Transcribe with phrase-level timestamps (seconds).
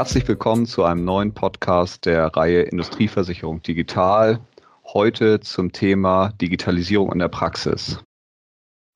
[0.00, 4.40] Herzlich willkommen zu einem neuen Podcast der Reihe Industrieversicherung Digital.
[4.82, 8.02] Heute zum Thema Digitalisierung in der Praxis.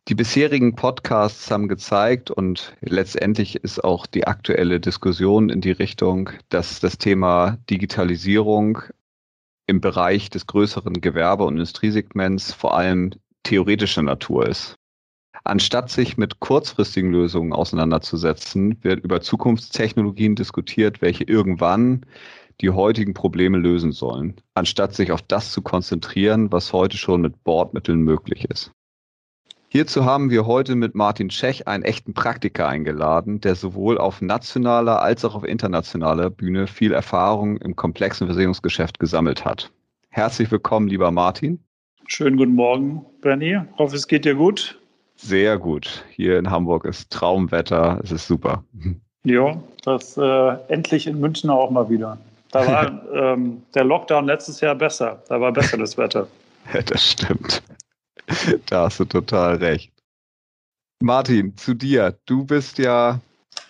[0.09, 6.31] Die bisherigen Podcasts haben gezeigt und letztendlich ist auch die aktuelle Diskussion in die Richtung,
[6.49, 8.79] dass das Thema Digitalisierung
[9.67, 13.11] im Bereich des größeren Gewerbe- und Industriesegments vor allem
[13.43, 14.79] theoretischer Natur ist.
[15.47, 22.07] Anstatt sich mit kurzfristigen Lösungen auseinanderzusetzen, wird über Zukunftstechnologien diskutiert, welche irgendwann
[22.63, 27.45] die heutigen Probleme lösen sollen, anstatt sich auf das zu konzentrieren, was heute schon mit
[27.45, 28.73] Bordmitteln möglich ist.
[29.69, 35.03] Hierzu haben wir heute mit Martin Tschech einen echten Praktiker eingeladen, der sowohl auf nationaler
[35.03, 39.73] als auch auf internationaler Bühne viel Erfahrung im komplexen Versicherungsgeschäft gesammelt hat.
[40.09, 41.59] Herzlich willkommen, lieber Martin.
[42.07, 43.63] Schönen guten Morgen, Bernie.
[43.73, 44.81] Ich hoffe, es geht dir gut.
[45.17, 46.05] Sehr gut.
[46.11, 48.01] Hier in Hamburg ist Traumwetter.
[48.03, 48.65] Es ist super.
[49.25, 52.19] Ja, das äh, endlich in München auch mal wieder.
[52.51, 55.23] Da war ähm, der Lockdown letztes Jahr besser.
[55.29, 56.27] Da war besser das Wetter.
[56.73, 57.63] Ja, das stimmt.
[58.67, 59.93] Da hast du total recht.
[61.01, 62.17] Martin, zu dir.
[62.27, 63.21] Du bist ja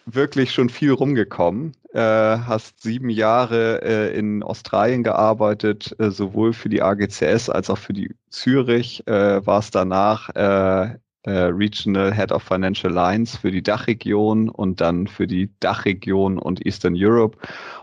[0.07, 1.73] wirklich schon viel rumgekommen.
[1.93, 7.79] Äh, hast sieben Jahre äh, in Australien gearbeitet, äh, sowohl für die AGCS als auch
[7.79, 9.07] für die Zürich.
[9.07, 10.31] Äh, warst danach
[11.25, 16.65] äh, Regional Head of Financial Lines für die Dachregion und dann für die Dachregion und
[16.67, 17.39] Eastern Europe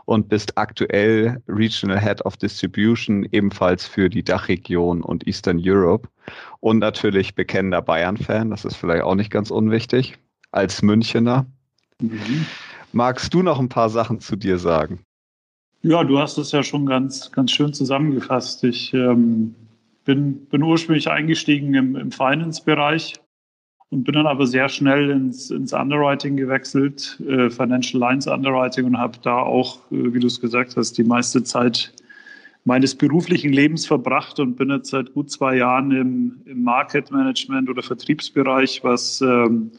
[0.05, 6.07] und bist aktuell Regional Head of Distribution ebenfalls für die Dachregion und Eastern Europe
[6.59, 10.17] und natürlich bekennender Bayern-Fan, das ist vielleicht auch nicht ganz unwichtig,
[10.51, 11.45] als Münchener.
[11.99, 12.45] Mhm.
[12.93, 15.03] Magst du noch ein paar Sachen zu dir sagen?
[15.81, 18.63] Ja, du hast es ja schon ganz, ganz schön zusammengefasst.
[18.63, 19.55] Ich ähm,
[20.05, 23.15] bin, bin ursprünglich eingestiegen im, im Finance-Bereich,
[23.91, 28.97] und bin dann aber sehr schnell ins, ins Underwriting gewechselt, äh, Financial Lines Underwriting und
[28.97, 31.93] habe da auch, äh, wie du es gesagt hast, die meiste Zeit
[32.63, 37.69] meines beruflichen Lebens verbracht und bin jetzt seit gut zwei Jahren im, im Market Management
[37.69, 39.71] oder Vertriebsbereich, was ähm,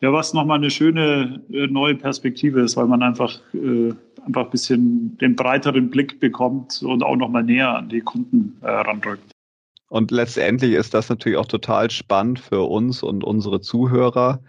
[0.00, 3.92] ja was nochmal eine schöne äh, neue Perspektive ist, weil man einfach äh,
[4.26, 8.68] einfach ein bisschen den breiteren Blick bekommt und auch nochmal näher an die Kunden äh,
[8.68, 9.35] ranrückt.
[9.88, 14.40] Und letztendlich ist das natürlich auch total spannend für uns und unsere Zuhörer,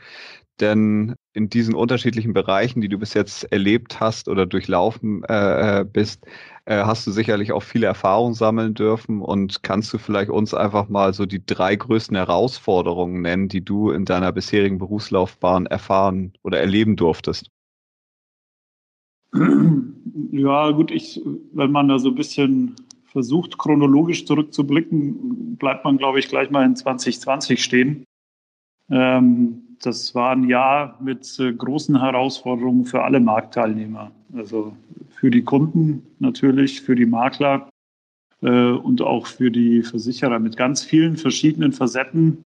[0.59, 6.25] denn in diesen unterschiedlichen Bereichen, die du bis jetzt erlebt hast oder durchlaufen äh, bist,
[6.65, 10.89] äh, hast du sicherlich auch viele Erfahrungen sammeln dürfen und kannst du vielleicht uns einfach
[10.89, 16.59] mal so die drei größten Herausforderungen nennen, die du in deiner bisherigen Berufslaufbahn erfahren oder
[16.59, 17.51] erleben durftest?
[20.31, 21.21] Ja, gut, ich,
[21.53, 22.75] wenn man da so ein bisschen
[23.07, 28.03] versucht, chronologisch zurückzublicken, bleibt man, glaube ich, gleich mal in 2020 stehen.
[28.89, 34.11] Ähm, das war ein Jahr mit äh, großen Herausforderungen für alle Marktteilnehmer.
[34.35, 34.75] Also
[35.09, 37.69] für die Kunden natürlich, für die Makler
[38.41, 42.43] äh, und auch für die Versicherer mit ganz vielen verschiedenen Facetten,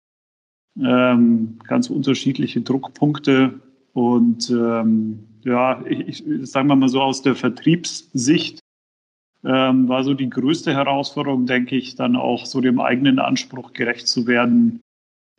[0.81, 3.61] ähm, ganz unterschiedliche Druckpunkte.
[3.93, 8.60] Und ähm, ja, ich, ich sagen wir mal so aus der Vertriebssicht
[9.45, 14.07] ähm, war so die größte Herausforderung, denke ich, dann auch so dem eigenen Anspruch gerecht
[14.07, 14.81] zu werden,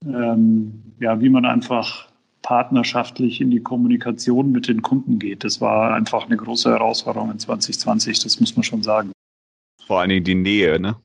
[0.05, 2.09] ähm, ja, wie man einfach
[2.41, 5.43] partnerschaftlich in die Kommunikation mit den Kunden geht.
[5.43, 9.11] Das war einfach eine große Herausforderung in 2020, das muss man schon sagen.
[9.85, 10.95] Vor allen Dingen die Nähe, ne?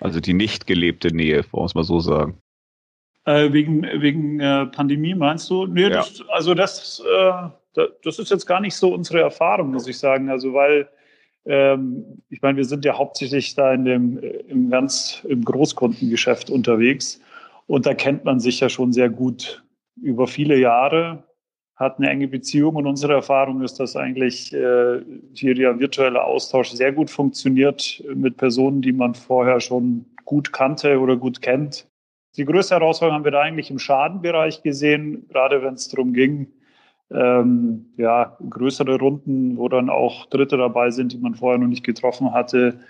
[0.00, 2.38] Also die nicht gelebte Nähe, wollen wir es mal so sagen.
[3.24, 5.66] Äh, wegen wegen äh, Pandemie meinst du?
[5.66, 5.90] Nee, ja.
[5.90, 10.28] das, also das, äh, das ist jetzt gar nicht so unsere Erfahrung, muss ich sagen.
[10.28, 10.88] Also weil
[11.44, 17.20] ähm, ich meine, wir sind ja hauptsächlich da in dem, im ganz im Großkundengeschäft unterwegs
[17.66, 19.64] und da kennt man sich ja schon sehr gut
[20.00, 21.24] über viele Jahre,
[21.76, 25.00] hat eine enge Beziehung und unsere Erfahrung ist, dass eigentlich äh,
[25.34, 31.00] hier der virtuelle Austausch sehr gut funktioniert mit Personen, die man vorher schon gut kannte
[31.00, 31.88] oder gut kennt.
[32.36, 36.46] Die größte Herausforderung haben wir da eigentlich im Schadenbereich gesehen, gerade wenn es darum ging,
[37.14, 41.84] ähm, ja, größere Runden, wo dann auch Dritte dabei sind, die man vorher noch nicht
[41.84, 42.80] getroffen hatte,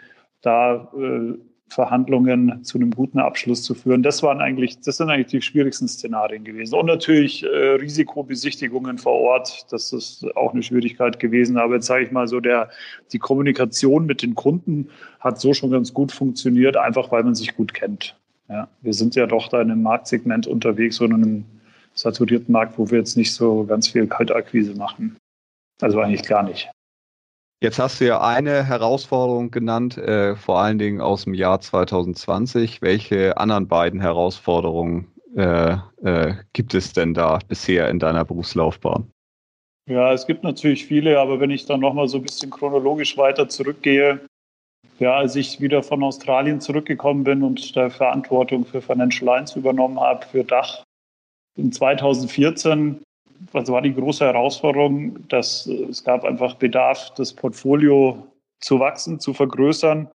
[0.41, 1.35] da äh,
[1.73, 4.03] Verhandlungen zu einem guten Abschluss zu führen.
[4.03, 6.75] Das waren eigentlich, das sind eigentlich die schwierigsten Szenarien gewesen.
[6.75, 11.57] Und natürlich äh, Risikobesichtigungen vor Ort, das ist auch eine Schwierigkeit gewesen.
[11.57, 12.69] Aber jetzt sage ich mal so, der,
[13.13, 14.89] die Kommunikation mit den Kunden
[15.19, 18.17] hat so schon ganz gut funktioniert, einfach weil man sich gut kennt.
[18.49, 21.45] Ja, wir sind ja doch da in einem Marktsegment unterwegs, so in einem
[21.95, 25.17] saturierten Markt, wo wir jetzt nicht so ganz viel Kaltakquise machen.
[25.81, 26.71] Also eigentlich gar nicht.
[27.63, 32.83] Jetzt hast du ja eine Herausforderung genannt, äh, vor allen Dingen aus dem Jahr 2020.
[32.83, 39.11] Welche anderen beiden Herausforderungen äh, äh, gibt es denn da bisher in deiner Berufslaufbahn?
[39.89, 43.49] Ja, es gibt natürlich viele, aber wenn ich dann nochmal so ein bisschen chronologisch weiter
[43.49, 44.21] zurückgehe,
[44.99, 49.99] ja, als ich wieder von Australien zurückgekommen bin und da Verantwortung für Financial Lines übernommen
[50.01, 50.85] habe, für Dach,
[51.57, 53.03] in 2014,
[53.53, 58.27] was war die große Herausforderung, dass es gab einfach Bedarf, das Portfolio
[58.61, 60.09] zu wachsen, zu vergrößern.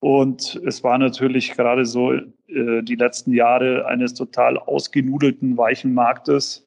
[0.00, 6.64] Und es war natürlich gerade so äh, die letzten Jahre eines total ausgenudelten, weichen Marktes.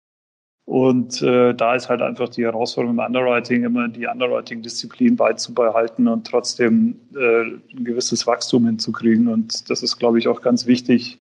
[0.65, 6.27] Und äh, da ist halt einfach die Herausforderung im Underwriting, immer die Underwriting-Disziplin beizubehalten und
[6.27, 7.41] trotzdem äh,
[7.75, 9.29] ein gewisses Wachstum hinzukriegen.
[9.29, 11.17] Und das ist, glaube ich, auch ganz wichtig.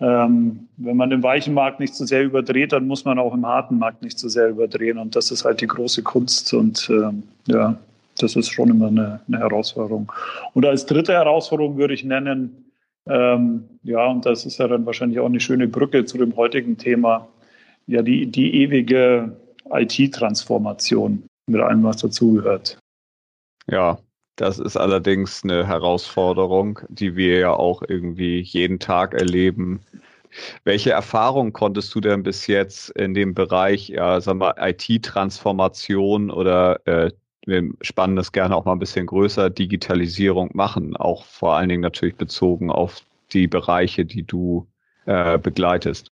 [0.00, 3.34] Ähm, wenn man im weichen Markt nicht zu so sehr überdreht, dann muss man auch
[3.34, 4.98] im harten Markt nicht zu so sehr überdrehen.
[4.98, 6.54] Und das ist halt die große Kunst.
[6.54, 7.76] Und ähm, ja,
[8.18, 10.10] das ist schon immer eine, eine, Herausforderung.
[10.54, 12.64] Und als dritte Herausforderung würde ich nennen,
[13.06, 16.76] ähm, ja, und das ist ja dann wahrscheinlich auch eine schöne Brücke zu dem heutigen
[16.76, 17.26] Thema,
[17.86, 19.36] ja die, die ewige
[19.70, 22.78] IT-Transformation mit allem, was dazugehört.
[23.66, 23.98] Ja,
[24.40, 29.80] das ist allerdings eine Herausforderung, die wir ja auch irgendwie jeden Tag erleben.
[30.62, 36.86] Welche Erfahrungen konntest du denn bis jetzt in dem Bereich, ja, sag mal, IT-Transformation oder
[36.86, 37.10] äh,
[37.46, 41.82] wir spannen das gerne auch mal ein bisschen größer, Digitalisierung machen, auch vor allen Dingen
[41.82, 43.02] natürlich bezogen auf
[43.32, 44.68] die Bereiche, die du
[45.06, 46.12] äh, begleitest?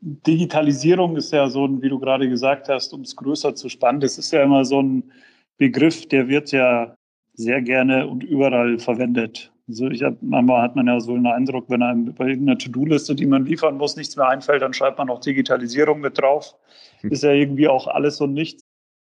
[0.00, 4.00] Digitalisierung ist ja so ein, wie du gerade gesagt hast, um es größer zu spannen,
[4.00, 5.10] das ist ja immer so ein
[5.58, 6.95] Begriff, der wird ja
[7.36, 9.52] sehr gerne und überall verwendet.
[9.68, 13.14] Also ich hab, manchmal hat man ja so einen Eindruck, wenn einem bei irgendeiner To-Do-Liste,
[13.14, 16.54] die man liefern muss, nichts mehr einfällt, dann schreibt man auch Digitalisierung mit drauf.
[17.00, 17.10] Hm.
[17.10, 18.62] Ist ja irgendwie auch alles und nichts.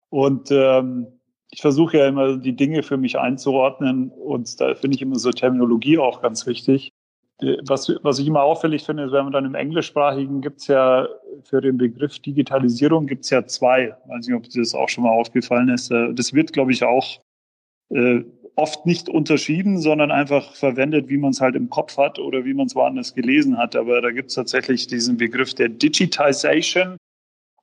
[0.08, 1.06] Und ähm,
[1.50, 5.30] ich versuche ja immer die Dinge für mich einzuordnen und da finde ich immer so
[5.30, 6.92] Terminologie auch ganz wichtig.
[7.40, 10.68] Äh, was, was ich immer auffällig finde, ist, wenn man dann im Englischsprachigen gibt es
[10.68, 11.06] ja
[11.44, 13.94] für den Begriff Digitalisierung gibt es ja zwei.
[14.04, 15.90] Ich weiß nicht, ob dir das auch schon mal aufgefallen ist.
[15.90, 17.20] Äh, das wird, glaube ich, auch
[17.90, 18.22] äh,
[18.56, 22.54] oft nicht unterschieden, sondern einfach verwendet, wie man es halt im Kopf hat oder wie
[22.54, 23.76] man es woanders gelesen hat.
[23.76, 26.96] Aber da gibt es tatsächlich diesen Begriff der Digitization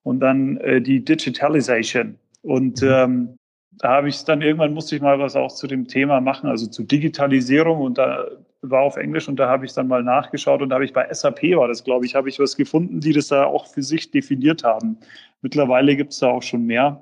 [0.03, 2.17] und dann äh, die Digitalization.
[2.43, 2.89] Und mhm.
[2.89, 3.35] ähm,
[3.71, 6.67] da habe ich dann irgendwann musste ich mal was auch zu dem Thema machen, also
[6.67, 8.27] zu Digitalisierung und da
[8.61, 11.11] war auf Englisch und da habe ich dann mal nachgeschaut und da habe ich bei
[11.11, 14.11] SAP war das, glaube ich, habe ich was gefunden, die das da auch für sich
[14.11, 14.97] definiert haben.
[15.41, 17.01] Mittlerweile gibt es da auch schon mehr.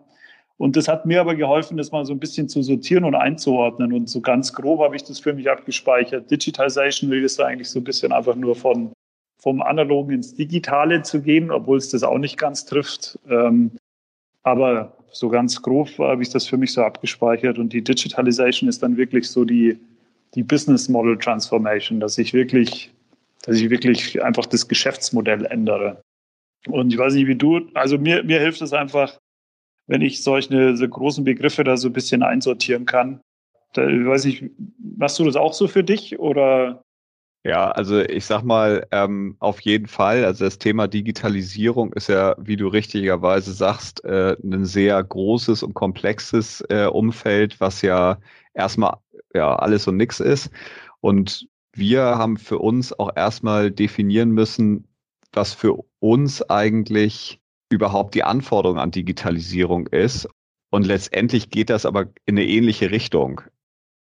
[0.62, 3.94] Und das hat mir aber geholfen, das mal so ein bisschen zu sortieren und einzuordnen.
[3.94, 6.30] Und so ganz grob habe ich das für mich abgespeichert.
[6.30, 8.94] Digitization will da eigentlich so ein bisschen einfach nur von,
[9.40, 13.18] vom Analogen ins Digitale zu gehen, obwohl es das auch nicht ganz trifft.
[13.28, 13.72] Ähm,
[14.44, 17.58] aber so ganz grob habe ich das für mich so abgespeichert.
[17.58, 19.80] Und die Digitalization ist dann wirklich so die,
[20.36, 22.92] die Business Model Transformation, dass ich wirklich,
[23.46, 26.04] dass ich wirklich einfach das Geschäftsmodell ändere.
[26.68, 29.18] Und ich weiß nicht, wie du, also mir, mir hilft es einfach,
[29.92, 33.20] wenn ich solche so großen Begriffe da so ein bisschen einsortieren kann.
[33.74, 34.50] Da, weiß ich,
[34.98, 36.82] machst du das auch so für dich oder?
[37.44, 40.24] Ja, also ich sag mal, ähm, auf jeden Fall.
[40.24, 45.74] Also das Thema Digitalisierung ist ja, wie du richtigerweise sagst, äh, ein sehr großes und
[45.74, 48.18] komplexes äh, Umfeld, was ja
[48.54, 48.96] erstmal
[49.34, 50.52] ja alles und nix ist.
[51.02, 54.88] Und wir haben für uns auch erstmal definieren müssen,
[55.34, 57.41] was für uns eigentlich
[57.72, 60.28] überhaupt die Anforderung an Digitalisierung ist.
[60.70, 63.42] Und letztendlich geht das aber in eine ähnliche Richtung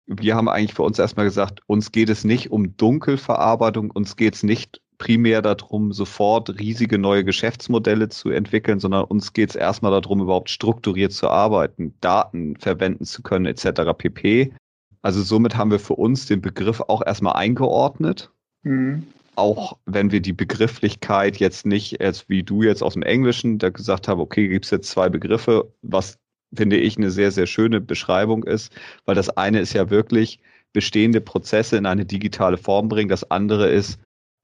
[0.07, 4.35] wir haben eigentlich für uns erstmal gesagt, uns geht es nicht um Dunkelverarbeitung, uns geht
[4.35, 9.91] es nicht primär darum, sofort riesige neue Geschäftsmodelle zu entwickeln, sondern uns geht es erstmal
[9.91, 13.93] darum, überhaupt strukturiert zu arbeiten, Daten verwenden zu können, etc.
[13.97, 14.53] pp.
[15.01, 18.29] Also somit haben wir für uns den Begriff auch erstmal eingeordnet.
[18.63, 19.07] Mhm.
[19.35, 23.69] Auch wenn wir die Begrifflichkeit jetzt nicht, als wie du jetzt aus dem Englischen, da
[23.69, 26.19] gesagt haben, okay, gibt es jetzt zwei Begriffe, was
[26.53, 28.73] finde ich, eine sehr, sehr schöne Beschreibung ist,
[29.05, 30.39] weil das eine ist ja wirklich
[30.73, 33.99] bestehende Prozesse in eine digitale Form bringen, das andere ist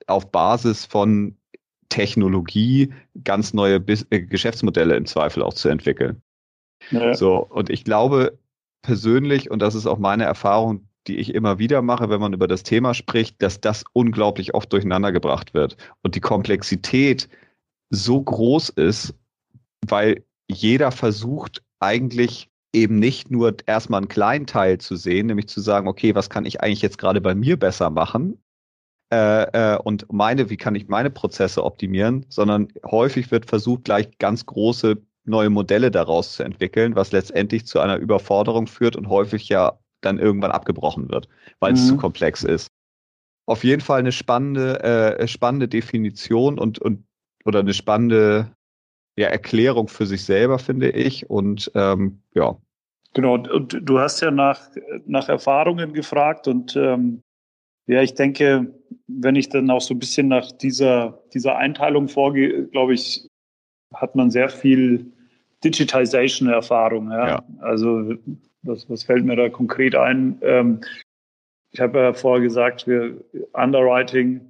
[0.08, 1.36] auf Basis von
[1.90, 6.22] Technologie ganz neue Bis äh, Geschäftsmodelle im Zweifel auch zu entwickeln.
[6.92, 7.14] Ja.
[7.14, 8.38] So, und ich glaube
[8.82, 12.48] persönlich, und das ist auch meine Erfahrung, die ich immer wieder mache, wenn man über
[12.48, 17.30] das Thema spricht, dass das unglaublich oft durcheinander gebracht wird und die Komplexität
[17.90, 19.14] so groß ist,
[19.88, 25.62] weil jeder versucht, eigentlich eben nicht nur erstmal einen kleinen Teil zu sehen, nämlich zu
[25.62, 28.42] sagen, okay, was kann ich eigentlich jetzt gerade bei mir besser machen?
[29.12, 34.18] Äh, äh, und meine, wie kann ich meine Prozesse optimieren, sondern häufig wird versucht, gleich
[34.18, 39.50] ganz große neue Modelle daraus zu entwickeln, was letztendlich zu einer Überforderung führt und häufig
[39.50, 41.28] ja dann irgendwann abgebrochen wird,
[41.60, 41.78] weil mhm.
[41.78, 42.00] es zu mhm.
[42.00, 42.70] komplex ist.
[43.46, 47.06] Auf jeden Fall eine spannende, äh, spannende Definition und, und
[47.46, 48.52] oder eine spannende
[49.18, 51.30] ja, Erklärung für sich selber, finde ich.
[51.30, 52.58] Und ähm, ja.
[53.14, 54.60] Genau, und du hast ja nach,
[55.06, 57.24] nach Erfahrungen gefragt und ähm,
[57.88, 58.74] ja, ich denke,
[59.08, 63.26] wenn ich dann auch so ein bisschen nach dieser, dieser Einteilung vorgehe, glaube ich,
[63.94, 65.12] hat man sehr viel
[65.64, 67.10] Digitization-Erfahrung.
[67.12, 67.28] Ja?
[67.28, 67.44] ja?
[67.60, 68.14] Also
[68.68, 70.38] was, was fällt mir da konkret ein?
[70.42, 70.82] Ähm,
[71.72, 73.18] ich habe ja vorher gesagt, wir
[73.54, 74.42] Underwriting,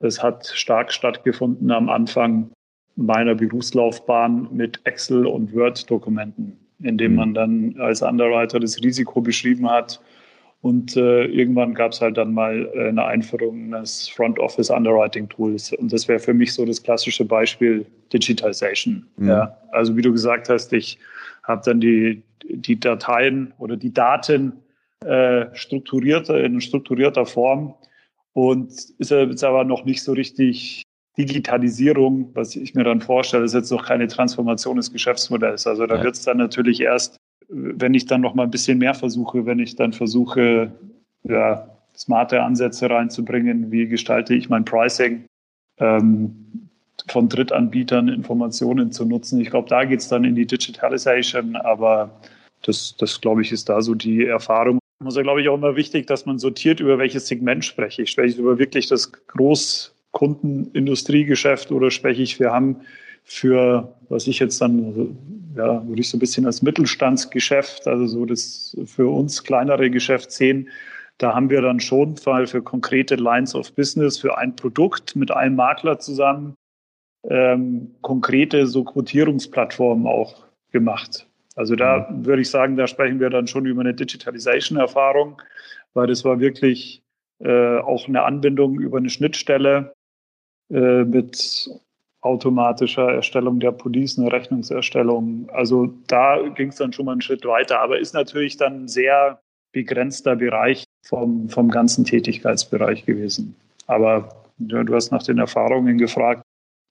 [0.00, 2.50] das hat stark stattgefunden am Anfang
[2.96, 7.16] meiner Berufslaufbahn mit Excel und Word-Dokumenten, in dem mhm.
[7.16, 10.00] man dann als Underwriter das Risiko beschrieben hat.
[10.62, 15.28] Und äh, irgendwann gab es halt dann mal äh, eine Einführung des Front Office Underwriting
[15.28, 15.72] Tools.
[15.74, 19.06] Und das wäre für mich so das klassische Beispiel Digitization.
[19.16, 19.28] Mhm.
[19.28, 20.98] Ja, also wie du gesagt hast, ich
[21.46, 24.52] habe dann die, die Dateien oder die Daten
[25.04, 27.74] äh, strukturiert in strukturierter Form
[28.32, 30.82] und ist jetzt aber noch nicht so richtig
[31.16, 35.66] Digitalisierung, was ich mir dann vorstelle, ist jetzt noch keine Transformation des Geschäftsmodells.
[35.66, 36.04] Also da ja.
[36.04, 37.16] wird es dann natürlich erst,
[37.48, 40.72] wenn ich dann noch mal ein bisschen mehr versuche, wenn ich dann versuche,
[41.22, 45.24] ja, smarte Ansätze reinzubringen, wie gestalte ich mein Pricing,
[45.78, 46.65] ähm,
[47.08, 49.40] von Drittanbietern Informationen zu nutzen.
[49.40, 52.10] Ich glaube, da geht es dann in die Digitalization, aber
[52.62, 54.78] das, das glaube ich, ist da so die Erfahrung.
[55.06, 58.10] Ist ja, glaube ich, auch immer wichtig, dass man sortiert, über welches Segment spreche ich.
[58.10, 62.76] Spreche ich über wirklich das Groß- Kundenindustriegeschäft oder spreche ich, wir haben
[63.24, 65.14] für, was ich jetzt dann,
[65.54, 70.32] ja, würde ich so ein bisschen als Mittelstandsgeschäft, also so das für uns kleinere Geschäft
[70.32, 70.70] sehen,
[71.18, 75.30] da haben wir dann schon mal für konkrete Lines of Business, für ein Produkt mit
[75.30, 76.54] einem Makler zusammen,
[77.28, 81.26] ähm, konkrete so Quotierungsplattformen auch gemacht.
[81.54, 82.26] Also da mhm.
[82.26, 85.40] würde ich sagen, da sprechen wir dann schon über eine Digitalization-Erfahrung,
[85.94, 87.02] weil das war wirklich
[87.38, 89.94] äh, auch eine Anbindung über eine Schnittstelle
[90.70, 91.70] äh, mit
[92.20, 95.48] automatischer Erstellung der Police, eine Rechnungserstellung.
[95.52, 98.88] Also da ging es dann schon mal einen Schritt weiter, aber ist natürlich dann ein
[98.88, 99.40] sehr
[99.72, 103.54] begrenzter Bereich vom, vom ganzen Tätigkeitsbereich gewesen.
[103.86, 104.28] Aber
[104.58, 106.42] ja, du hast nach den Erfahrungen gefragt.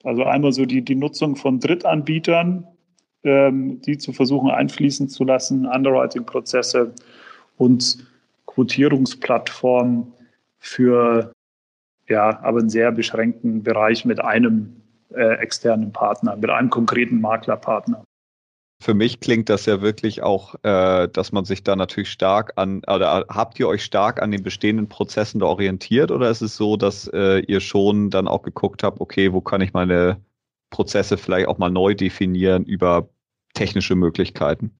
[0.06, 2.64] Also einmal so die, die Nutzung von Drittanbietern,
[3.24, 6.94] ähm, die zu versuchen einfließen zu lassen, Underwriting-Prozesse
[7.56, 8.06] und
[8.46, 10.12] Quotierungsplattformen
[10.60, 11.32] für
[12.08, 14.76] ja, aber einen sehr beschränkten Bereich mit einem
[15.12, 18.04] äh, externen Partner, mit einem konkreten Maklerpartner.
[18.78, 22.82] Für mich klingt das ja wirklich auch, äh, dass man sich da natürlich stark an,
[22.86, 26.76] oder habt ihr euch stark an den bestehenden Prozessen da orientiert oder ist es so,
[26.76, 30.20] dass äh, ihr schon dann auch geguckt habt, okay, wo kann ich meine
[30.70, 33.08] Prozesse vielleicht auch mal neu definieren über
[33.54, 34.78] technische Möglichkeiten?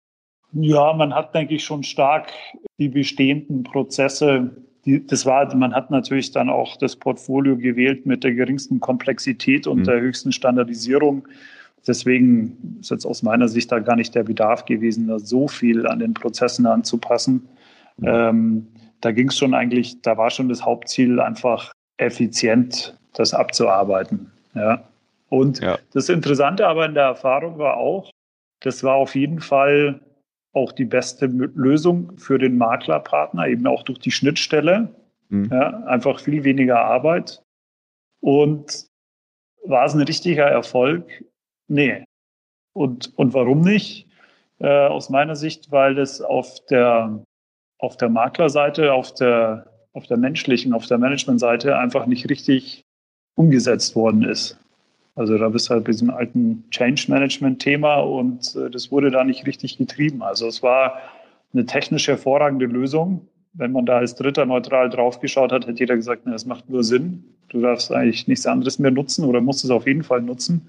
[0.52, 2.30] Ja, man hat, denke ich, schon stark
[2.78, 4.50] die bestehenden Prozesse
[4.86, 9.66] die, das war, man hat natürlich dann auch das Portfolio gewählt mit der geringsten Komplexität
[9.66, 9.84] und mhm.
[9.84, 11.26] der höchsten Standardisierung.
[11.86, 15.86] Deswegen ist jetzt aus meiner Sicht da gar nicht der Bedarf gewesen, da so viel
[15.86, 17.48] an den Prozessen anzupassen.
[17.98, 18.08] Mhm.
[18.08, 18.66] Ähm,
[19.00, 24.30] da ging es schon eigentlich, da war schon das Hauptziel, einfach effizient das abzuarbeiten.
[24.54, 24.82] Ja.
[25.28, 25.78] Und ja.
[25.92, 28.10] das Interessante aber in der Erfahrung war auch,
[28.60, 30.00] das war auf jeden Fall
[30.52, 34.88] auch die beste Lösung für den Maklerpartner, eben auch durch die Schnittstelle.
[35.28, 35.50] Mhm.
[35.50, 37.42] Ja, einfach viel weniger Arbeit.
[38.20, 38.86] Und
[39.64, 41.24] war es ein richtiger Erfolg?
[41.68, 42.04] Nee.
[42.72, 44.06] Und, und warum nicht?
[44.58, 47.22] Äh, aus meiner Sicht, weil es auf der,
[47.78, 52.84] auf der Maklerseite, auf der, auf der menschlichen, auf der Managementseite einfach nicht richtig
[53.34, 54.58] umgesetzt worden ist.
[55.14, 59.46] Also da bist du halt bei diesem alten Change-Management-Thema und äh, das wurde da nicht
[59.46, 60.22] richtig getrieben.
[60.22, 61.00] Also es war
[61.52, 63.26] eine technisch hervorragende Lösung.
[63.54, 66.84] Wenn man da als Dritter neutral draufgeschaut hat, hätte jeder gesagt, na, das macht nur
[66.84, 67.24] Sinn.
[67.48, 70.68] Du darfst eigentlich nichts anderes mehr nutzen oder musst es auf jeden Fall nutzen.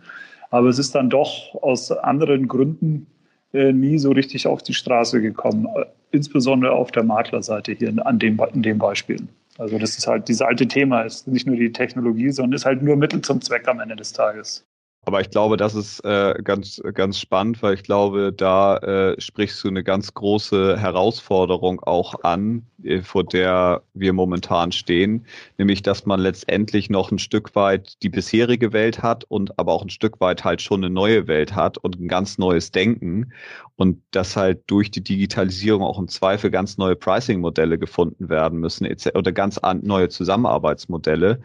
[0.50, 3.08] Aber es ist dann doch aus anderen Gründen
[3.54, 8.20] äh, nie so richtig auf die Straße gekommen, äh, insbesondere auf der Maklerseite hier an
[8.20, 9.27] dem, in dem Beispiel.
[9.58, 12.82] Also das ist halt dieses alte Thema, ist nicht nur die Technologie, sondern ist halt
[12.82, 14.66] nur Mittel zum Zweck am Ende des Tages.
[15.08, 19.64] Aber ich glaube, das ist äh, ganz, ganz spannend, weil ich glaube, da äh, sprichst
[19.64, 25.26] du eine ganz große Herausforderung auch an, äh, vor der wir momentan stehen,
[25.58, 29.84] nämlich dass man letztendlich noch ein Stück weit die bisherige Welt hat und aber auch
[29.84, 33.32] ein Stück weit halt schon eine neue Welt hat und ein ganz neues Denken.
[33.78, 38.88] Und dass halt durch die Digitalisierung auch im Zweifel ganz neue Pricing-Modelle gefunden werden müssen
[39.14, 41.40] oder ganz neue Zusammenarbeitsmodelle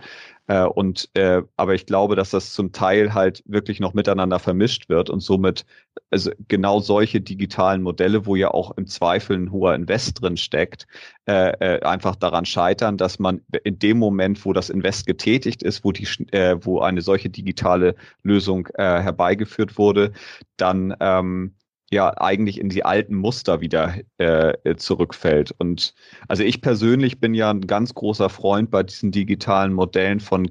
[0.53, 4.91] Äh, und äh, aber ich glaube, dass das zum Teil halt wirklich noch miteinander vermischt
[4.91, 5.65] wird und somit
[6.11, 10.87] also genau solche digitalen Modelle, wo ja auch im Zweifel ein hoher Invest drin steckt,
[11.27, 15.85] äh, äh, einfach daran scheitern, dass man in dem Moment, wo das Invest getätigt ist,
[15.85, 20.13] wo die äh, wo eine solche digitale Lösung äh, herbeigeführt wurde,
[20.59, 21.55] dann ähm,
[21.93, 25.53] ja eigentlich in die alten Muster wieder äh, zurückfällt.
[25.59, 25.95] Und
[26.27, 30.51] also ich persönlich bin ja ein ganz großer Freund bei diesen digitalen Modellen von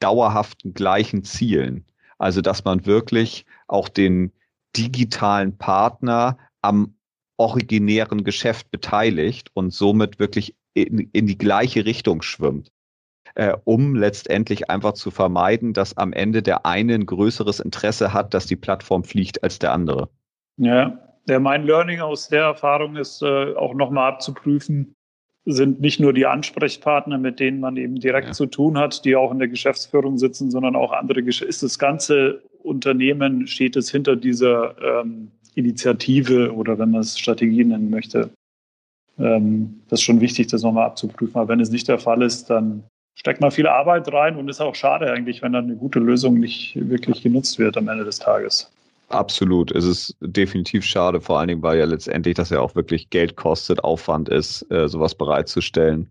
[0.00, 1.86] dauerhaften gleichen Zielen.
[2.18, 4.32] Also dass man wirklich auch den
[4.76, 6.94] digitalen Partner am
[7.38, 12.70] originären Geschäft beteiligt und somit wirklich in, in die gleiche Richtung schwimmt,
[13.36, 18.34] äh, um letztendlich einfach zu vermeiden, dass am Ende der eine ein größeres Interesse hat,
[18.34, 20.10] dass die Plattform fliegt als der andere.
[20.58, 20.98] Ja,
[21.28, 24.94] ja mein Learning aus der Erfahrung ist äh, auch nochmal abzuprüfen,
[25.44, 28.32] sind nicht nur die Ansprechpartner, mit denen man eben direkt ja.
[28.32, 31.20] zu tun hat, die auch in der Geschäftsführung sitzen, sondern auch andere.
[31.20, 37.64] Ist das ganze Unternehmen, steht es hinter dieser ähm, Initiative oder wenn man es Strategie
[37.64, 38.30] nennen möchte?
[39.18, 41.36] Ähm, das ist schon wichtig, das nochmal abzuprüfen.
[41.36, 42.84] Aber wenn es nicht der Fall ist, dann
[43.14, 46.38] steckt man viel Arbeit rein und ist auch schade eigentlich, wenn dann eine gute Lösung
[46.38, 48.70] nicht wirklich genutzt wird am Ende des Tages.
[49.08, 49.70] Absolut.
[49.72, 53.36] Es ist definitiv schade, vor allen Dingen, weil ja letztendlich das ja auch wirklich Geld
[53.36, 56.10] kostet, Aufwand ist, äh, sowas bereitzustellen.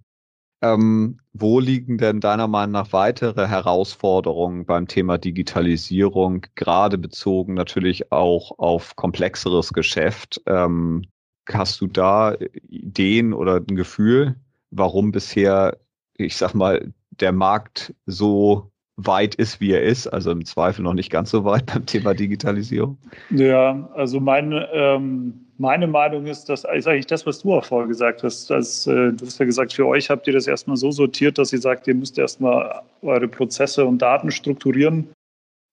[0.61, 8.11] Ähm, wo liegen denn deiner Meinung nach weitere Herausforderungen beim Thema Digitalisierung, gerade bezogen natürlich
[8.11, 10.41] auch auf komplexeres Geschäft?
[10.47, 11.03] Ähm,
[11.49, 12.35] hast du da
[12.69, 14.35] Ideen oder ein Gefühl,
[14.71, 15.77] warum bisher,
[16.17, 20.95] ich sag mal, der Markt so weit ist, wie er ist, also im Zweifel noch
[20.95, 22.97] nicht ganz so weit beim Thema Digitalisierung?
[23.29, 27.87] Ja, also meine, ähm, meine Meinung ist, dass ist eigentlich das, was du auch vorher
[27.87, 28.49] gesagt hast.
[28.49, 31.53] Dass, äh, du hast ja gesagt, für euch habt ihr das erstmal so sortiert, dass
[31.53, 35.07] ihr sagt, ihr müsst erstmal eure Prozesse und Daten strukturieren,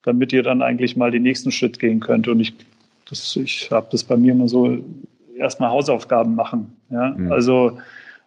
[0.02, 2.28] damit ihr dann eigentlich mal den nächsten Schritt gehen könnt.
[2.28, 2.54] Und ich,
[3.36, 4.78] ich habe das bei mir immer so
[5.36, 6.76] erstmal Hausaufgaben machen.
[6.90, 7.14] Ja?
[7.16, 7.32] Mhm.
[7.32, 7.78] Also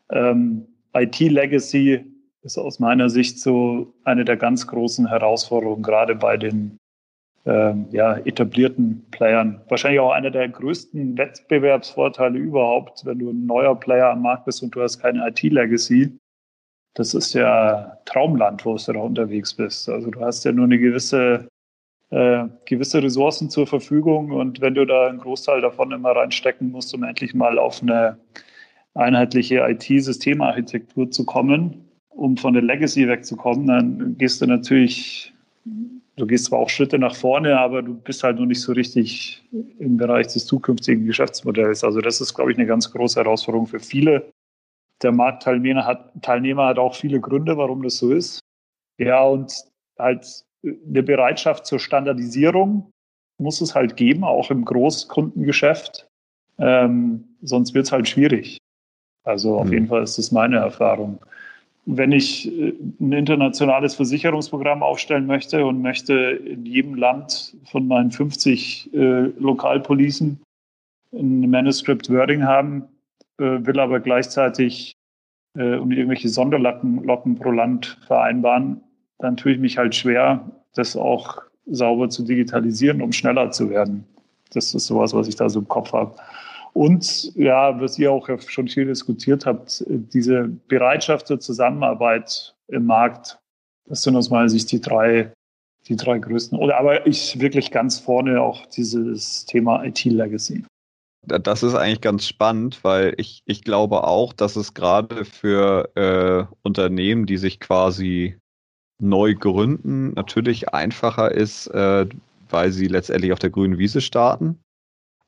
[0.10, 2.04] ähm, IT-Legacy
[2.48, 6.80] ist aus meiner Sicht so eine der ganz großen Herausforderungen, gerade bei den
[7.46, 9.62] ähm, ja, etablierten Playern.
[9.68, 14.64] Wahrscheinlich auch einer der größten Wettbewerbsvorteile überhaupt, wenn du ein neuer Player am Markt bist
[14.64, 16.18] und du hast keine IT-Legacy.
[16.96, 19.88] Das ist ja Traumland, wo du da unterwegs bist.
[19.90, 21.48] Also du hast ja nur eine gewisse,
[22.10, 26.96] äh, gewisse Ressourcen zur Verfügung und wenn du da einen Großteil davon immer reinstecken musst,
[26.96, 28.18] um endlich mal auf eine
[28.94, 31.87] einheitliche IT-Systemarchitektur zu kommen,
[32.18, 35.34] um von der Legacy wegzukommen, dann gehst du natürlich,
[36.16, 39.44] du gehst zwar auch Schritte nach vorne, aber du bist halt noch nicht so richtig
[39.80, 41.84] im Bereich des zukünftigen Geschäftsmodells.
[41.84, 44.32] Also das ist, glaube ich, eine ganz große Herausforderung für viele.
[45.04, 48.40] Der Marktteilnehmer hat, Teilnehmer hat auch viele Gründe, warum das so ist.
[48.98, 49.54] Ja, und
[50.00, 52.92] halt eine Bereitschaft zur Standardisierung
[53.40, 56.08] muss es halt geben, auch im Großkundengeschäft.
[56.58, 58.58] Ähm, sonst wird es halt schwierig.
[59.24, 59.74] Also auf mhm.
[59.74, 61.20] jeden Fall ist das meine Erfahrung
[61.88, 68.12] wenn ich äh, ein internationales Versicherungsprogramm aufstellen möchte und möchte in jedem Land von meinen
[68.12, 68.98] 50 äh,
[69.40, 70.42] Lokalpolicen
[71.14, 72.84] ein Manuscript Wording haben,
[73.40, 74.94] äh, will aber gleichzeitig
[75.56, 78.82] äh, und irgendwelche Sonderlocken Locken pro Land vereinbaren,
[79.20, 84.06] dann tue ich mich halt schwer, das auch sauber zu digitalisieren, um schneller zu werden.
[84.52, 86.16] Das ist sowas, was ich da so im Kopf habe.
[86.78, 93.40] Und ja, was ihr auch schon viel diskutiert habt, diese Bereitschaft zur Zusammenarbeit im Markt,
[93.90, 95.34] das sind aus meiner Sicht die drei,
[95.88, 96.56] die drei größten.
[96.56, 100.66] Oder aber ich wirklich ganz vorne auch dieses Thema IT-Legacy.
[101.26, 106.56] Das ist eigentlich ganz spannend, weil ich, ich glaube auch, dass es gerade für äh,
[106.62, 108.38] Unternehmen, die sich quasi
[109.02, 112.06] neu gründen, natürlich einfacher ist, äh,
[112.52, 114.60] weil sie letztendlich auf der grünen Wiese starten.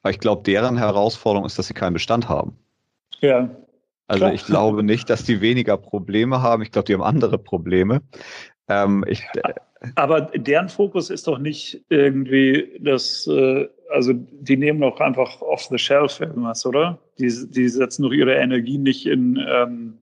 [0.01, 2.57] Aber ich glaube, deren Herausforderung ist, dass sie keinen Bestand haben.
[3.19, 3.49] Ja.
[4.07, 4.33] Also klar.
[4.33, 6.63] ich glaube nicht, dass die weniger Probleme haben.
[6.63, 8.01] Ich glaube, die haben andere Probleme.
[8.67, 9.53] Ähm, ich, äh,
[9.95, 15.63] Aber deren Fokus ist doch nicht irgendwie das, äh, also die nehmen doch einfach off
[15.69, 16.99] the shelf irgendwas, oder?
[17.19, 19.99] Die, die setzen doch ihre Energie nicht in ähm,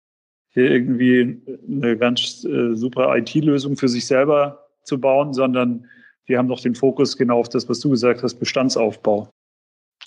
[0.52, 5.86] hier irgendwie eine ganz äh, super IT-Lösung für sich selber zu bauen, sondern
[6.28, 9.28] die haben doch den Fokus genau auf das, was du gesagt hast, Bestandsaufbau.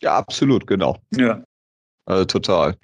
[0.02, 0.98] Ja, absolut, genau.
[1.12, 1.44] Ja.
[2.06, 2.78] Also total.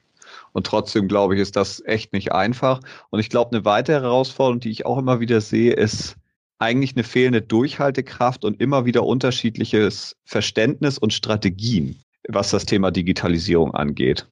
[0.53, 2.79] Und trotzdem glaube ich, ist das echt nicht einfach.
[3.09, 6.15] Und ich glaube, eine weitere Herausforderung, die ich auch immer wieder sehe, ist
[6.59, 13.73] eigentlich eine fehlende Durchhaltekraft und immer wieder unterschiedliches Verständnis und Strategien, was das Thema Digitalisierung
[13.73, 14.27] angeht.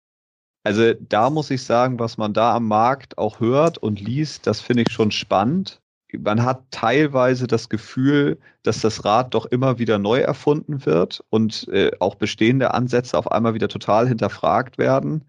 [0.63, 4.59] Also da muss ich sagen, was man da am Markt auch hört und liest, das
[4.59, 5.79] finde ich schon spannend.
[6.13, 11.67] Man hat teilweise das Gefühl, dass das Rad doch immer wieder neu erfunden wird und
[11.69, 15.25] äh, auch bestehende Ansätze auf einmal wieder total hinterfragt werden.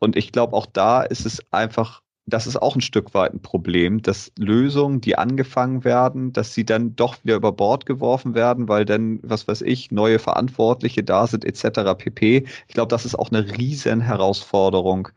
[0.00, 3.42] Und ich glaube, auch da ist es einfach, das ist auch ein Stück weit ein
[3.42, 8.68] Problem, dass Lösungen, die angefangen werden, dass sie dann doch wieder über Bord geworfen werden,
[8.68, 11.94] weil dann, was weiß ich, neue Verantwortliche da sind, etc.
[11.96, 12.44] pp.
[12.66, 15.08] Ich glaube, das ist auch eine riesen Herausforderung,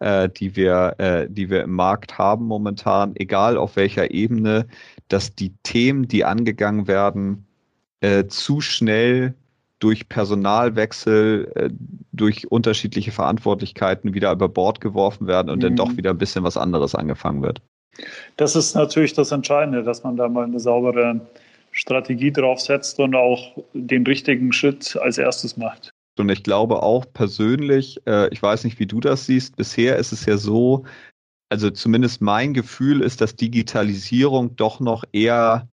[0.00, 4.66] äh, die wir, äh, die wir im Markt haben momentan, egal auf welcher Ebene,
[5.08, 7.46] dass die Themen, die angegangen werden,
[8.00, 9.34] äh, zu schnell
[9.78, 11.70] durch Personalwechsel, äh,
[12.12, 15.62] durch unterschiedliche Verantwortlichkeiten wieder über Bord geworfen werden und mhm.
[15.62, 17.60] dann doch wieder ein bisschen was anderes angefangen wird.
[18.36, 21.20] Das ist natürlich das Entscheidende, dass man da mal eine saubere
[21.72, 25.90] Strategie draufsetzt und auch den richtigen Schritt als erstes macht.
[26.18, 30.12] Und ich glaube auch persönlich, äh, ich weiß nicht, wie du das siehst, bisher ist
[30.12, 30.84] es ja so,
[31.50, 35.68] also zumindest mein Gefühl ist, dass Digitalisierung doch noch eher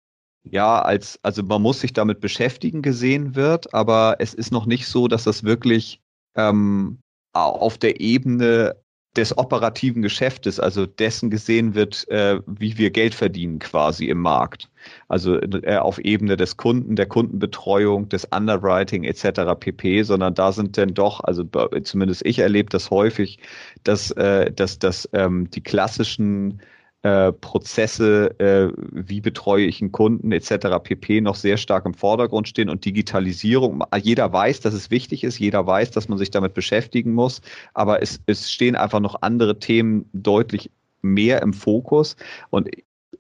[0.44, 4.87] ja, als, also man muss sich damit beschäftigen gesehen wird, aber es ist noch nicht
[4.87, 6.00] so, dass das wirklich
[6.37, 6.98] ähm,
[7.33, 8.76] auf der Ebene
[9.16, 14.68] des operativen Geschäftes, also dessen gesehen wird, äh, wie wir Geld verdienen quasi im Markt.
[15.09, 19.55] Also äh, auf Ebene des Kunden, der Kundenbetreuung, des Underwriting etc.
[19.59, 21.44] pp, sondern da sind denn doch, also
[21.83, 23.38] zumindest ich erlebe das häufig,
[23.85, 26.61] dass, äh, dass, dass ähm, die klassischen
[27.04, 30.78] äh, Prozesse, äh, wie betreue ich einen Kunden etc.
[30.82, 31.20] pp.
[31.20, 33.84] noch sehr stark im Vordergrund stehen und Digitalisierung.
[34.00, 37.42] Jeder weiß, dass es wichtig ist, jeder weiß, dass man sich damit beschäftigen muss,
[37.74, 40.70] aber es, es stehen einfach noch andere Themen deutlich
[41.02, 42.16] mehr im Fokus.
[42.48, 42.70] Und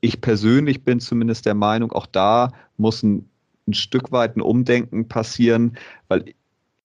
[0.00, 3.28] ich persönlich bin zumindest der Meinung, auch da muss ein,
[3.68, 5.76] ein Stück weit ein Umdenken passieren,
[6.08, 6.24] weil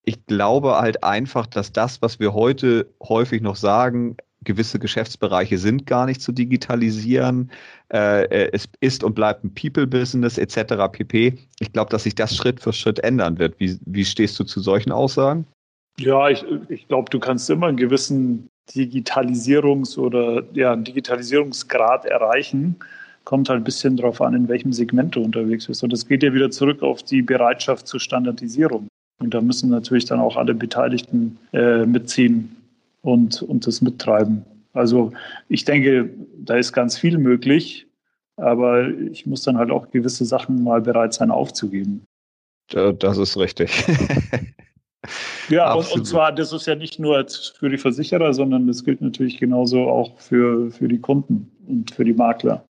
[0.04, 5.86] ich glaube halt einfach, dass das, was wir heute häufig noch sagen, gewisse Geschäftsbereiche sind
[5.86, 7.52] gar nicht zu digitalisieren.
[7.92, 10.76] Äh, äh es ist und bleibt ein People-Business etc.
[10.92, 11.38] pp.
[11.60, 13.60] Ich glaube, dass sich das Schritt für Schritt ändern wird.
[13.60, 15.46] Wie, wie stehst du zu solchen Aussagen?
[16.00, 22.76] Ja, ich, ich glaube, du kannst immer einen gewissen Digitalisierungs- oder ja, Digitalisierungsgrad erreichen.
[23.26, 25.84] Kommt halt ein bisschen darauf an, in welchem Segment du unterwegs bist.
[25.84, 28.88] Und es geht ja wieder zurück auf die Bereitschaft zur Standardisierung.
[29.22, 32.56] Und da müssen natürlich dann auch alle Beteiligten äh, mitziehen
[33.02, 34.46] und, und das mittreiben.
[34.74, 35.12] Also
[35.48, 37.88] ich denke, da ist ganz viel möglich,
[38.38, 42.06] aber ich muss dann halt auch gewisse Sachen mal bereit sein aufzugeben.
[42.68, 43.72] Das ist richtig.
[45.50, 47.26] ja, und, und, zwar, das ist ja nicht nur
[47.58, 52.06] für die Versicherer, sondern das gilt natürlich genauso auch für, für die Kunden und für
[52.06, 52.66] die Makler.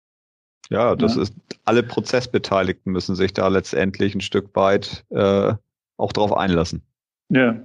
[0.69, 1.21] Ja, das ja.
[1.21, 1.33] ist,
[1.63, 5.53] alle Prozessbeteiligten müssen sich da letztendlich ein Stück weit äh,
[5.97, 6.81] auch drauf einlassen.
[7.29, 7.59] Ja,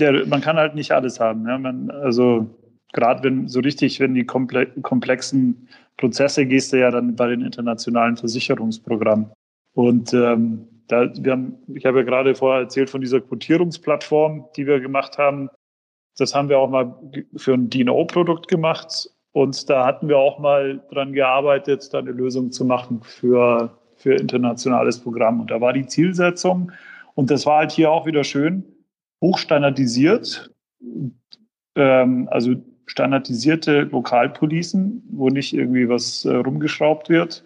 [0.00, 1.46] ja, man kann halt nicht alles haben.
[1.46, 1.58] Ja.
[1.58, 2.46] Man, also
[2.92, 8.16] gerade wenn so richtig, wenn die komplexen Prozesse gehst du ja dann bei den internationalen
[8.16, 9.30] Versicherungsprogrammen.
[9.74, 14.66] Und ähm, da, wir haben, ich habe ja gerade vorher erzählt von dieser Quotierungsplattform, die
[14.66, 15.50] wir gemacht haben.
[16.16, 16.94] Das haben wir auch mal
[17.36, 19.10] für ein DNO-Produkt gemacht.
[19.32, 24.14] Und da hatten wir auch mal dran gearbeitet, da eine Lösung zu machen für, für
[24.14, 25.40] internationales Programm.
[25.40, 26.72] Und da war die Zielsetzung,
[27.14, 28.64] und das war halt hier auch wieder schön,
[29.20, 30.50] hochstandardisiert,
[31.74, 32.54] ähm, also
[32.86, 37.44] standardisierte Lokalpolicen, wo nicht irgendwie was äh, rumgeschraubt wird,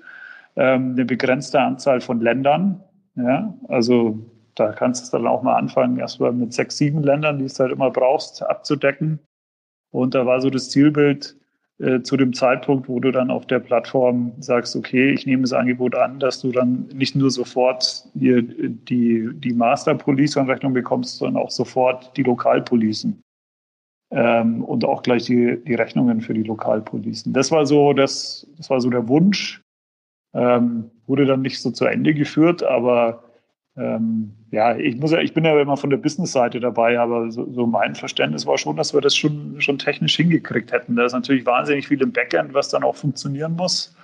[0.56, 2.82] ähm, eine begrenzte Anzahl von Ländern.
[3.16, 4.18] Ja, also
[4.54, 7.72] da kannst du dann auch mal anfangen, erstmal mit sechs, sieben Ländern, die es halt
[7.72, 9.18] immer brauchst, abzudecken.
[9.90, 11.36] Und da war so das Zielbild,
[11.78, 15.52] äh, zu dem Zeitpunkt, wo du dann auf der Plattform sagst, okay, ich nehme das
[15.52, 21.50] Angebot an, dass du dann nicht nur sofort hier die, die Master-Police-Anrechnung bekommst, sondern auch
[21.50, 23.22] sofort die Lokalpolicen.
[24.10, 27.32] Ähm, und auch gleich die, die Rechnungen für die Lokalpolicen.
[27.32, 29.62] Das war so, das, das war so der Wunsch.
[30.34, 33.24] Ähm, wurde dann nicht so zu Ende geführt, aber
[33.76, 37.50] ähm, ja, ich muss ja, ich bin ja immer von der Business-Seite dabei, aber so,
[37.52, 40.96] so, mein Verständnis war schon, dass wir das schon, schon technisch hingekriegt hätten.
[40.96, 43.94] Da ist natürlich wahnsinnig viel im Backend, was dann auch funktionieren muss.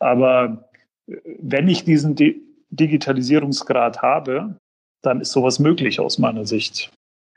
[0.00, 0.68] Aber
[1.06, 4.56] äh, wenn ich diesen Di Digitalisierungsgrad habe,
[5.00, 6.90] dann ist sowas möglich aus meiner Sicht.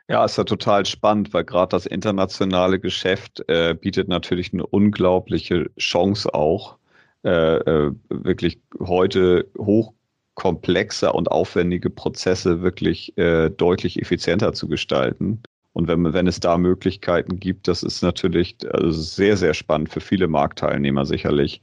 [0.09, 5.69] Ja, ist ja total spannend, weil gerade das internationale Geschäft äh, bietet natürlich eine unglaubliche
[5.77, 6.79] Chance auch,
[7.23, 9.93] äh, äh, wirklich heute hoch
[10.39, 15.43] komplexe und aufwendige Prozesse wirklich äh, deutlich effizienter zu gestalten.
[15.73, 19.99] Und wenn, wenn es da Möglichkeiten gibt, das ist natürlich also sehr, sehr spannend für
[19.99, 21.61] viele Marktteilnehmer sicherlich.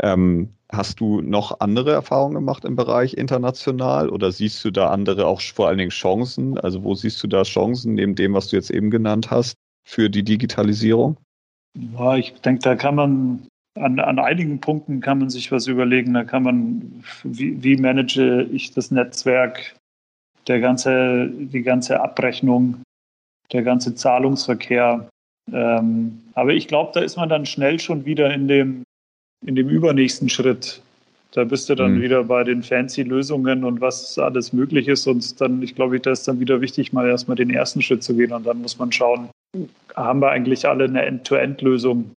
[0.00, 5.26] Ähm, hast du noch andere Erfahrungen gemacht im Bereich international oder siehst du da andere
[5.26, 6.58] auch vor allen Dingen Chancen?
[6.58, 10.08] Also wo siehst du da Chancen neben dem, was du jetzt eben genannt hast, für
[10.08, 11.16] die Digitalisierung?
[11.98, 16.14] Ja, ich denke, da kann man an, an einigen Punkten kann man sich was überlegen.
[16.14, 19.74] Da kann man, wie, wie manage ich das Netzwerk,
[20.46, 22.82] der ganze, die ganze Abrechnung,
[23.52, 25.08] der ganze Zahlungsverkehr.
[25.52, 28.82] Ähm, aber ich glaube, da ist man dann schnell schon wieder in dem,
[29.44, 30.82] in dem übernächsten Schritt.
[31.32, 32.02] Da bist du dann mhm.
[32.02, 35.06] wieder bei den fancy Lösungen und was alles möglich ist.
[35.06, 38.14] Und dann, ich glaube, da ist dann wieder wichtig, mal erstmal den ersten Schritt zu
[38.14, 38.32] gehen.
[38.32, 39.30] Und dann muss man schauen,
[39.96, 42.10] haben wir eigentlich alle eine End-to-End-Lösung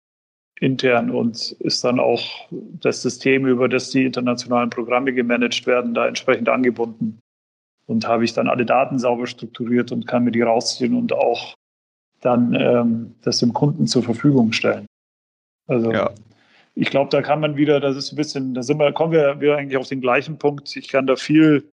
[0.64, 6.08] intern und ist dann auch das System, über das die internationalen Programme gemanagt werden, da
[6.08, 7.20] entsprechend angebunden.
[7.86, 11.54] Und habe ich dann alle Daten sauber strukturiert und kann mir die rausziehen und auch
[12.22, 14.86] dann ähm, das dem Kunden zur Verfügung stellen.
[15.68, 16.12] Also ja
[16.76, 19.40] ich glaube, da kann man wieder, das ist ein bisschen, da sind wir, kommen wir
[19.40, 20.76] wieder eigentlich auf den gleichen Punkt.
[20.76, 21.70] Ich kann da viel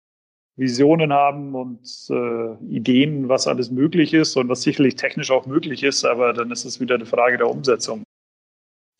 [0.56, 5.82] Visionen haben und äh, Ideen, was alles möglich ist und was sicherlich technisch auch möglich
[5.82, 8.03] ist, aber dann ist es wieder eine Frage der Umsetzung.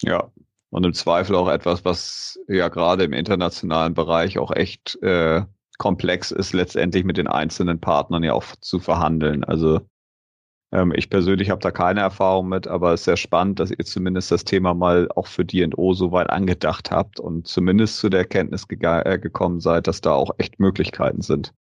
[0.02, 0.30] Ja,
[0.70, 5.42] und im Zweifel auch etwas, was ja gerade im internationalen Bereich auch echt äh,
[5.78, 9.44] komplex ist, letztendlich mit den einzelnen Partnern ja auch zu verhandeln.
[9.44, 9.80] Also
[10.72, 13.84] ähm, ich persönlich habe da keine Erfahrung mit, aber es ist sehr spannend, dass ihr
[13.84, 18.20] zumindest das Thema mal auch für D&O so weit angedacht habt und zumindest zu der
[18.20, 21.52] Erkenntnis ge äh, gekommen seid, dass da auch echt Möglichkeiten sind.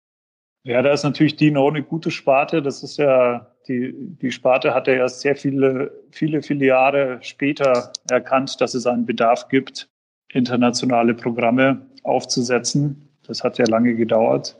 [0.66, 2.62] Ja, da ist natürlich D&O eine gute Sparte.
[2.62, 7.92] Das ist ja, die, die Sparte hat ja erst sehr viele, viele, viele Jahre später
[8.10, 9.88] erkannt, dass es einen Bedarf gibt,
[10.32, 13.08] internationale Programme aufzusetzen.
[13.26, 14.56] Das hat ja lange gedauert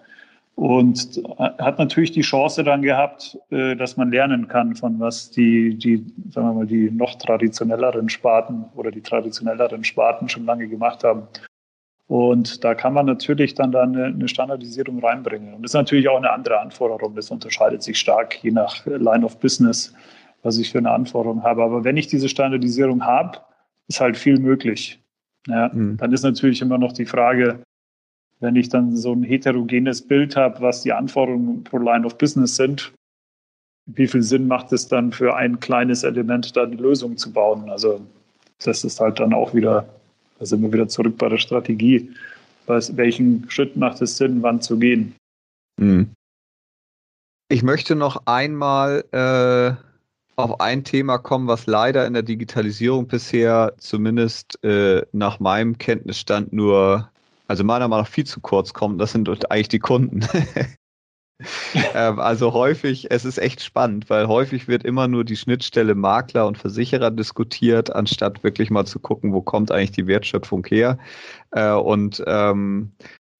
[0.56, 5.74] und hat natürlich die Chance dann gehabt, äh, dass man lernen kann von was die,
[5.76, 11.02] die, sagen wir mal, die noch traditionelleren Sparten oder die traditionelleren Sparten schon lange gemacht
[11.02, 11.28] haben.
[12.06, 15.54] Und da kann man natürlich dann, dann eine Standardisierung reinbringen.
[15.54, 17.14] Und das ist natürlich auch eine andere Anforderung.
[17.14, 19.94] Das unterscheidet sich stark je nach Line of Business,
[20.42, 21.62] was ich für eine Anforderung habe.
[21.62, 23.38] Aber wenn ich diese Standardisierung habe,
[23.88, 25.00] ist halt viel möglich.
[25.46, 25.96] Ja, mhm.
[25.96, 27.60] Dann ist natürlich immer noch die Frage,
[28.40, 32.56] wenn ich dann so ein heterogenes Bild habe, was die Anforderungen pro Line of Business
[32.56, 32.92] sind,
[33.86, 37.70] wie viel Sinn macht es dann für ein kleines Element da die Lösung zu bauen?
[37.70, 38.00] Also
[38.62, 39.86] das ist halt dann auch wieder,
[40.44, 42.11] da sind wir wieder zurück bei der Strategie.
[42.66, 45.14] Was, welchen Schritt macht es Sinn, wann zu gehen?
[45.80, 46.11] Hm.
[47.48, 49.72] Ich möchte noch einmal äh,
[50.37, 56.52] auf ein Thema kommen, was leider in der Digitalisierung bisher zumindest äh, nach meinem Kenntnisstand
[56.52, 57.09] nur
[57.46, 60.20] also meiner Meinung nach viel zu kurz kommt, das sind eigentlich die Kunden.
[61.94, 66.47] ähm, also häufig, es ist echt spannend, weil häufig wird immer nur die Schnittstelle Makler
[66.47, 70.99] und Versicherer diskutiert, anstatt wirklich mal zu gucken, wo kommt eigentlich die Wertschöpfung her.
[71.51, 72.92] Äh, und ähm,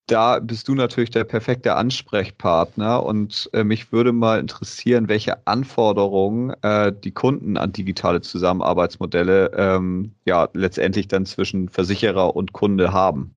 [0.07, 6.53] da bist du natürlich der perfekte Ansprechpartner und äh, mich würde mal interessieren, welche Anforderungen
[6.63, 13.35] äh, die Kunden an digitale Zusammenarbeitsmodelle ähm, ja letztendlich dann zwischen Versicherer und Kunde haben.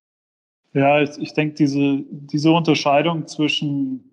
[0.74, 4.07] Ja, ich denke, diese, diese Unterscheidung zwischen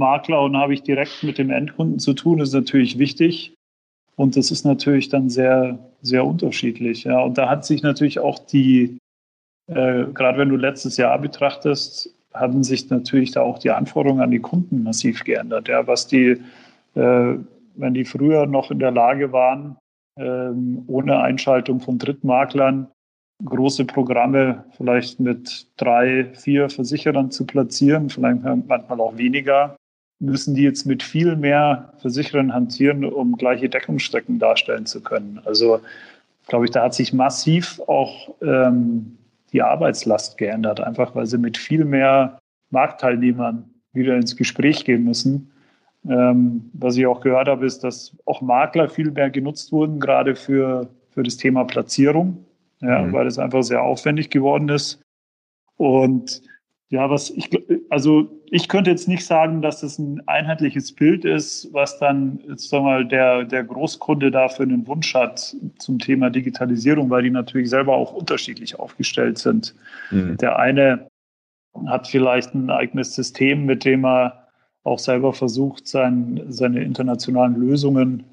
[0.00, 3.54] Makler und habe ich direkt mit dem Endkunden zu tun, ist natürlich wichtig.
[4.16, 7.04] Und das ist natürlich dann sehr, sehr unterschiedlich.
[7.04, 7.20] Ja.
[7.20, 8.98] Und da hat sich natürlich auch die,
[9.68, 14.30] äh, gerade wenn du letztes Jahr betrachtest, haben sich natürlich da auch die Anforderungen an
[14.30, 15.68] die Kunden massiv geändert.
[15.68, 16.40] Ja, was die,
[16.94, 17.34] äh,
[17.76, 19.76] wenn die früher noch in der Lage waren,
[20.16, 20.50] äh,
[20.88, 22.88] ohne Einschaltung von Drittmaklern
[23.44, 29.76] große Programme vielleicht mit drei, vier Versicherern zu platzieren, vielleicht manchmal auch weniger,
[30.20, 35.40] müssen die jetzt mit viel mehr Versicherern hantieren, um gleiche Deckungsstrecken darstellen zu können.
[35.44, 35.80] Also
[36.46, 39.16] glaube ich, da hat sich massiv auch ähm,
[39.52, 42.38] die Arbeitslast geändert, einfach weil sie mit viel mehr
[42.70, 45.50] Marktteilnehmern wieder ins Gespräch gehen müssen.
[46.08, 50.36] Ähm, was ich auch gehört habe, ist, dass auch Makler viel mehr genutzt wurden, gerade
[50.36, 52.44] für, für das Thema Platzierung
[52.80, 53.12] ja, mhm.
[53.12, 55.00] weil es einfach sehr aufwendig geworden ist.
[55.76, 56.42] Und
[56.88, 57.50] ja, was ich,
[57.88, 62.68] also ich könnte jetzt nicht sagen, dass es ein einheitliches Bild ist, was dann, jetzt
[62.68, 67.22] sagen wir mal, der, der Großkunde da für einen Wunsch hat zum Thema Digitalisierung, weil
[67.22, 69.74] die natürlich selber auch unterschiedlich aufgestellt sind.
[70.10, 70.36] Mhm.
[70.38, 71.06] Der eine
[71.86, 74.48] hat vielleicht ein eigenes System, mit dem er
[74.82, 78.24] auch selber versucht, sein, seine internationalen Lösungen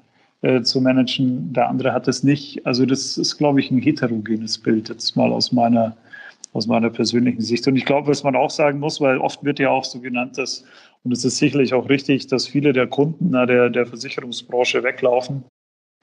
[0.42, 1.52] äh, zu managen.
[1.52, 2.66] Der andere hat es nicht.
[2.66, 5.96] Also das ist, glaube ich, ein heterogenes Bild jetzt mal aus meiner,
[6.58, 7.66] aus meiner persönlichen Sicht.
[7.66, 10.36] Und ich glaube, was man auch sagen muss, weil oft wird ja auch so genannt,
[10.36, 10.64] dass,
[11.04, 15.44] und es ist sicherlich auch richtig, dass viele der Kunden na, der, der Versicherungsbranche weglaufen,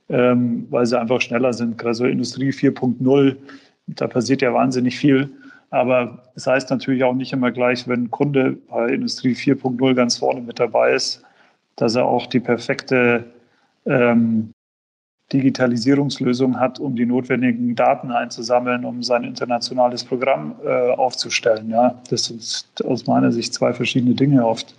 [0.10, 1.84] ähm, weil sie einfach schneller sind.
[1.86, 3.36] Also Industrie 4.0,
[3.88, 5.30] da passiert ja wahnsinnig viel.
[5.70, 10.18] Aber das heißt natürlich auch nicht immer gleich, wenn ein Kunde bei Industrie 4.0 ganz
[10.18, 11.22] vorne mit dabei ist,
[11.76, 13.26] dass er auch die perfekte
[13.86, 14.52] ähm,
[15.34, 21.70] Digitalisierungslösung hat, um die notwendigen Daten einzusammeln, um sein internationales Programm äh, aufzustellen.
[21.70, 24.76] Ja, das sind aus meiner Sicht zwei verschiedene Dinge oft.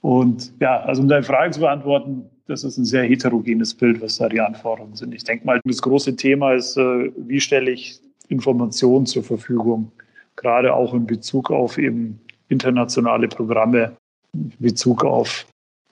[0.00, 4.18] Und ja, also um deine Frage zu beantworten, das ist ein sehr heterogenes Bild, was
[4.18, 5.14] da die Anforderungen sind.
[5.14, 9.92] Ich denke mal, das große Thema ist, äh, wie stelle ich Informationen zur Verfügung,
[10.36, 13.96] gerade auch in Bezug auf eben internationale Programme,
[14.32, 15.46] in Bezug auf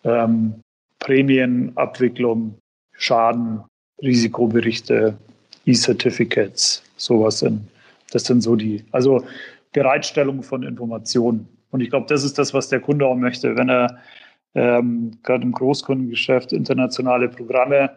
[0.05, 0.55] ähm,
[0.99, 2.57] Prämienabwicklung,
[2.93, 3.65] Schaden,
[4.03, 5.17] Risikoberichte,
[5.65, 7.63] E-Certificates, sowas sind.
[8.11, 9.25] Das sind so die, also
[9.73, 11.49] Bereitstellung von Informationen.
[11.71, 13.99] Und ich glaube, das ist das, was der Kunde auch möchte, wenn er
[14.55, 17.91] ähm, gerade im Großkundengeschäft internationale Programme,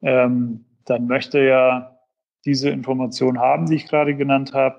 [0.00, 2.00] ähm, dann möchte er
[2.44, 4.78] diese Information haben, die ich gerade genannt habe,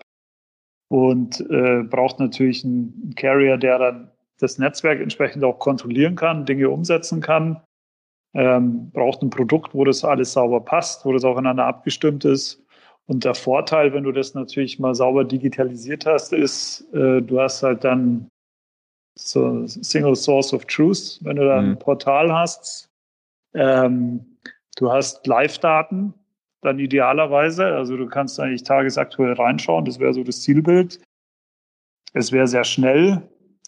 [0.89, 6.69] und äh, braucht natürlich einen Carrier, der dann das Netzwerk entsprechend auch kontrollieren kann, Dinge
[6.69, 7.61] umsetzen kann
[8.33, 12.63] ähm, braucht ein Produkt, wo das alles sauber passt, wo das aufeinander abgestimmt ist.
[13.05, 17.61] Und der Vorteil, wenn du das natürlich mal sauber digitalisiert hast, ist, äh, du hast
[17.61, 18.27] halt dann
[19.15, 21.79] so Single Source of Truth, wenn du da ein mhm.
[21.79, 22.89] Portal hast.
[23.53, 24.37] Ähm,
[24.77, 26.13] du hast Live-Daten,
[26.61, 27.65] dann idealerweise.
[27.65, 30.99] Also du kannst eigentlich tagesaktuell reinschauen, das wäre so das Zielbild.
[32.13, 33.21] Es wäre sehr schnell,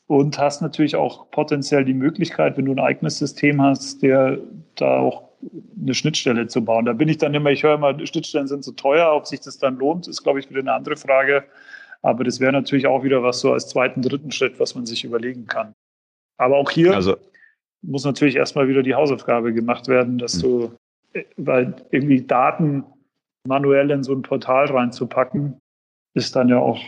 [0.08, 4.38] und hast natürlich auch potenziell die Möglichkeit, wenn du ein eigenes System hast, der
[4.76, 5.30] da auch
[5.80, 6.86] eine Schnittstelle zu bauen.
[6.86, 9.58] Da bin ich dann immer, ich höre immer, Schnittstellen sind so teuer, ob sich das
[9.58, 11.44] dann lohnt, ist, glaube ich, wieder eine andere Frage.
[12.02, 15.04] Aber das wäre natürlich auch wieder was so als zweiten, dritten Schritt, was man sich
[15.04, 15.74] überlegen kann.
[16.38, 17.18] Aber auch hier also,
[17.82, 20.72] muss natürlich erstmal wieder die Hausaufgabe gemacht werden, dass du,
[21.38, 22.84] weil irgendwie Daten
[23.48, 25.60] manuell in so ein Portal reinzupacken,
[26.14, 26.80] ist dann ja auch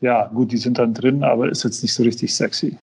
[0.00, 2.78] ja, gut, die sind dann drin, aber ist jetzt nicht so richtig sexy.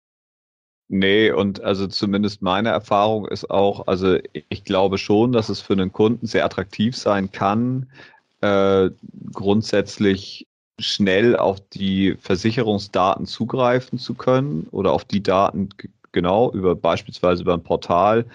[0.87, 4.17] Nee, und also zumindest meine Erfahrung ist auch, also
[4.49, 7.87] ich glaube schon, dass es für einen Kunden sehr attraktiv sein kann,
[8.41, 8.89] äh,
[9.31, 10.47] grundsätzlich
[10.79, 15.69] schnell auf die Versicherungsdaten zugreifen zu können oder auf die Daten
[16.11, 18.25] genau über beispielsweise über ein Portal.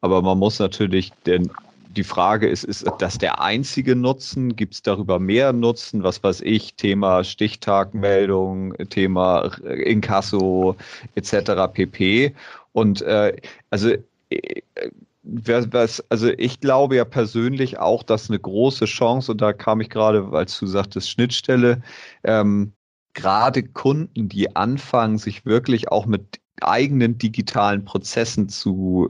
[0.00, 1.50] Aber man muss natürlich den
[1.96, 4.54] die Frage ist, ist das der einzige Nutzen?
[4.54, 6.02] Gibt es darüber mehr Nutzen?
[6.02, 10.76] Was weiß ich, Thema Stichtagmeldung, Thema Inkasso
[11.14, 11.72] etc.
[11.72, 12.34] pp.
[12.72, 13.36] Und äh,
[13.70, 13.90] also
[14.30, 14.62] äh,
[15.22, 19.90] was, also ich glaube ja persönlich auch, dass eine große Chance, und da kam ich
[19.90, 21.82] gerade, als du sagtest, Schnittstelle,
[22.22, 22.72] ähm,
[23.14, 29.08] gerade Kunden, die anfangen, sich wirklich auch mit eigenen digitalen Prozessen zu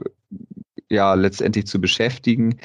[0.89, 2.59] ja letztendlich zu beschäftigen,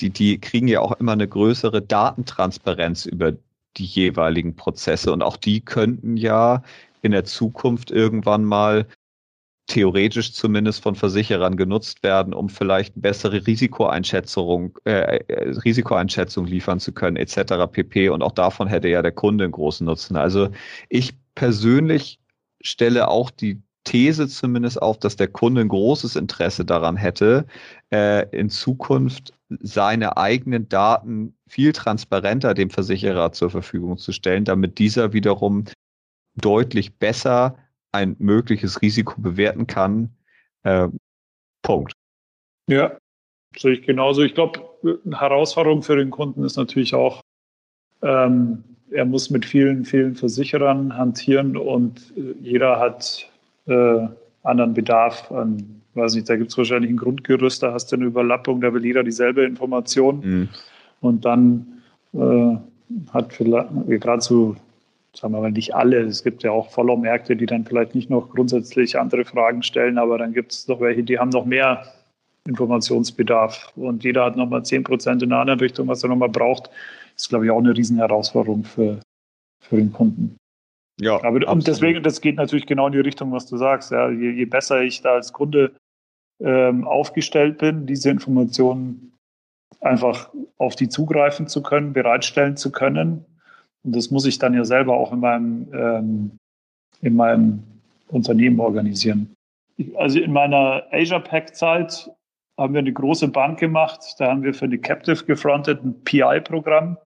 [0.00, 3.32] die, die kriegen ja auch immer eine größere Datentransparenz über
[3.76, 6.62] die jeweiligen Prozesse und auch die könnten ja
[7.02, 8.86] in der Zukunft irgendwann mal
[9.66, 16.92] theoretisch zumindest von Versicherern genutzt werden, um vielleicht bessere Risikoeinschätzung, äh, äh Risikoeinschätzung liefern zu
[16.92, 17.66] können, etc.
[17.70, 18.10] pp.
[18.10, 20.16] Und auch davon hätte ja der Kunde einen großen Nutzen.
[20.16, 20.50] Also
[20.90, 22.20] ich persönlich
[22.60, 27.46] stelle auch die These zumindest auf, dass der Kunde ein großes Interesse daran hätte,
[27.92, 34.78] äh, in Zukunft seine eigenen Daten viel transparenter dem Versicherer zur Verfügung zu stellen, damit
[34.78, 35.64] dieser wiederum
[36.36, 37.56] deutlich besser
[37.92, 40.10] ein mögliches Risiko bewerten kann.
[40.62, 40.88] Äh,
[41.62, 41.92] Punkt.
[42.68, 42.96] Ja,
[43.56, 44.22] sehe ich genauso.
[44.22, 47.20] Ich glaube, eine Herausforderung für den Kunden ist natürlich auch,
[48.02, 53.30] ähm, er muss mit vielen, vielen Versicherern hantieren und äh, jeder hat
[53.66, 54.06] äh,
[54.42, 58.06] anderen Bedarf an, weiß nicht, da gibt es wahrscheinlich ein Grundgerüst, da hast du eine
[58.06, 60.20] Überlappung, da will jeder dieselbe Information.
[60.20, 60.48] Mhm.
[61.00, 62.56] Und dann äh,
[63.12, 64.56] hat vielleicht gerade so,
[65.14, 68.30] sagen wir mal, nicht alle, es gibt ja auch Follow-Märkte, die dann vielleicht nicht noch
[68.30, 71.84] grundsätzlich andere Fragen stellen, aber dann gibt es noch welche, die haben noch mehr
[72.46, 76.66] Informationsbedarf und jeder hat nochmal 10 Prozent in einer anderen Richtung, was er nochmal braucht.
[77.14, 79.00] Das ist, glaube ich, auch eine Riesenherausforderung für,
[79.60, 80.36] für den Kunden.
[81.00, 81.48] Ja, aber absolut.
[81.48, 83.90] und deswegen, das geht natürlich genau in die Richtung, was du sagst.
[83.90, 85.72] Ja, je, je besser ich da als Kunde
[86.40, 89.12] ähm, aufgestellt bin, diese Informationen
[89.80, 93.24] einfach auf die zugreifen zu können, bereitstellen zu können.
[93.82, 96.30] Und das muss ich dann ja selber auch in meinem, ähm,
[97.02, 97.62] in meinem
[98.08, 99.34] Unternehmen organisieren.
[99.96, 102.10] Also in meiner Asia Pack Zeit
[102.56, 104.14] haben wir eine große Bank gemacht.
[104.18, 106.96] Da haben wir für eine Captive gefrontet ein PI-Programm.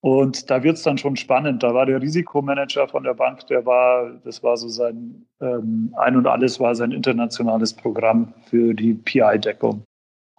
[0.00, 1.62] Und da wird es dann schon spannend.
[1.62, 6.16] Da war der Risikomanager von der Bank, der war, das war so sein ähm, Ein
[6.16, 9.82] und Alles war sein internationales Programm für die PI-Deckung.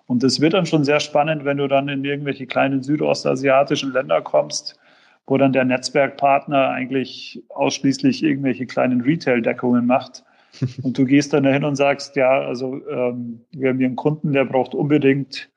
[0.06, 4.22] Und es wird dann schon sehr spannend, wenn du dann in irgendwelche kleinen südostasiatischen Länder
[4.22, 4.80] kommst,
[5.26, 10.24] wo dann der Netzwerkpartner eigentlich ausschließlich irgendwelche kleinen Retail-Deckungen macht.
[10.84, 14.32] Und du gehst dann dahin und sagst, ja, also ähm, wir haben hier einen Kunden,
[14.32, 15.50] der braucht unbedingt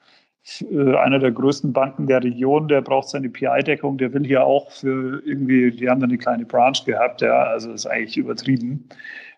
[0.71, 4.71] äh, einer der größten Banken der Region, der braucht seine PI-Deckung, der will hier auch
[4.71, 8.89] für irgendwie, die haben da eine kleine Branch gehabt, ja, also ist eigentlich übertrieben,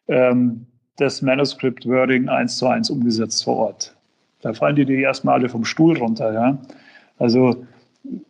[0.09, 3.97] ähm, das Manuscript Wording eins zu eins umgesetzt vor Ort.
[4.41, 6.59] Da fallen die, die erstmal alle vom Stuhl runter, ja.
[7.19, 7.65] Also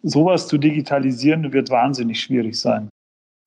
[0.02, 2.88] sowas zu digitalisieren wird wahnsinnig schwierig sein.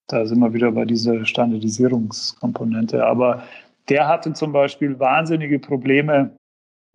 [0.08, 3.06] Da sind wir wieder bei dieser Standardisierungskomponente.
[3.06, 3.44] Aber
[3.90, 6.36] der hatte zum Beispiel wahnsinnige Probleme,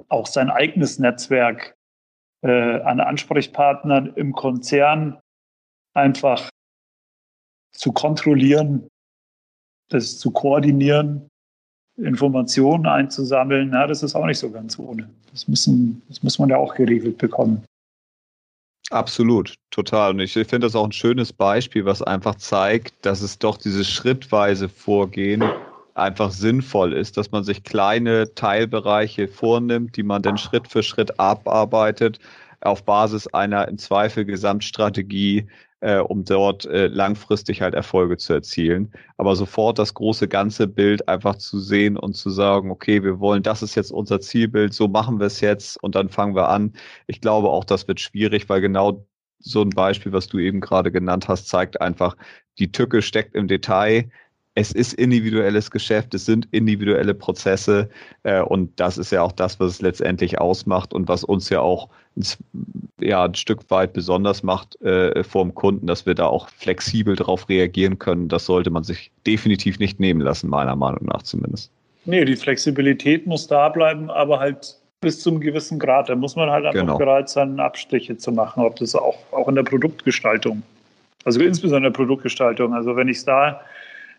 [0.08, 1.74] auch sein eigenes Netzwerk
[2.42, 5.18] äh, an Ansprechpartnern im Konzern
[5.94, 6.48] einfach
[7.72, 8.88] zu kontrollieren,
[9.88, 11.28] das zu koordinieren,
[11.96, 13.70] Informationen einzusammeln.
[13.70, 15.08] Na, das ist auch nicht so ganz ohne.
[15.30, 17.64] Das, müssen, das muss man ja auch geregelt bekommen.
[18.90, 20.10] Absolut, total.
[20.12, 23.88] Und ich finde das auch ein schönes Beispiel, was einfach zeigt, dass es doch dieses
[23.88, 25.44] schrittweise Vorgehen
[25.94, 31.18] einfach sinnvoll ist, dass man sich kleine Teilbereiche vornimmt, die man dann Schritt für Schritt
[31.18, 32.18] abarbeitet,
[32.60, 35.48] auf Basis einer im Zweifel Gesamtstrategie,
[35.80, 38.92] äh, um dort äh, langfristig halt Erfolge zu erzielen.
[39.16, 43.42] Aber sofort das große ganze Bild einfach zu sehen und zu sagen, okay, wir wollen,
[43.42, 46.74] das ist jetzt unser Zielbild, so machen wir es jetzt und dann fangen wir an.
[47.06, 49.06] Ich glaube auch, das wird schwierig, weil genau
[49.38, 52.16] so ein Beispiel, was du eben gerade genannt hast, zeigt einfach,
[52.58, 54.10] die Tücke steckt im Detail
[54.60, 57.88] es ist individuelles Geschäft, es sind individuelle Prozesse
[58.24, 61.60] äh, und das ist ja auch das, was es letztendlich ausmacht und was uns ja
[61.60, 61.88] auch
[63.00, 67.16] ja, ein Stück weit besonders macht äh, vor dem Kunden, dass wir da auch flexibel
[67.16, 68.28] darauf reagieren können.
[68.28, 71.70] Das sollte man sich definitiv nicht nehmen lassen, meiner Meinung nach zumindest.
[72.04, 76.10] Nee, die Flexibilität muss da bleiben, aber halt bis zum gewissen Grad.
[76.10, 76.98] Da muss man halt einfach genau.
[76.98, 80.62] bereit sein, Abstriche zu machen, ob das auch, auch in der Produktgestaltung,
[81.24, 82.74] also insbesondere in der Produktgestaltung.
[82.74, 83.60] Also wenn ich da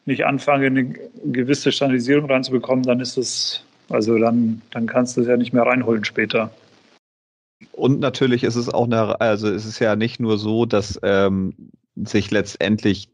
[0.06, 0.94] nicht anfange, eine
[1.26, 5.64] gewisse Standardisierung reinzubekommen, dann ist es, also dann, dann kannst du es ja nicht mehr
[5.64, 6.52] reinholen später.
[7.72, 11.54] Und natürlich ist es auch eine, also es ist ja nicht nur so, dass ähm,
[11.96, 13.10] sich letztendlich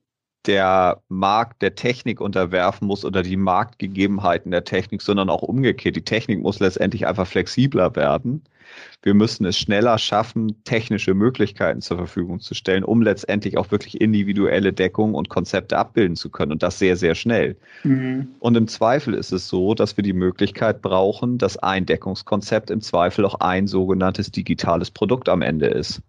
[0.47, 5.95] der Markt der Technik unterwerfen muss oder die Marktgegebenheiten der Technik, sondern auch umgekehrt.
[5.95, 8.43] Die Technik muss letztendlich einfach flexibler werden.
[9.01, 14.01] Wir müssen es schneller schaffen, technische Möglichkeiten zur Verfügung zu stellen, um letztendlich auch wirklich
[14.01, 17.57] individuelle Deckungen und Konzepte abbilden zu können und das sehr, sehr schnell.
[17.83, 18.29] Mhm.
[18.39, 22.81] Und im Zweifel ist es so, dass wir die Möglichkeit brauchen, dass ein Deckungskonzept im
[22.81, 26.01] Zweifel auch ein sogenanntes digitales Produkt am Ende ist.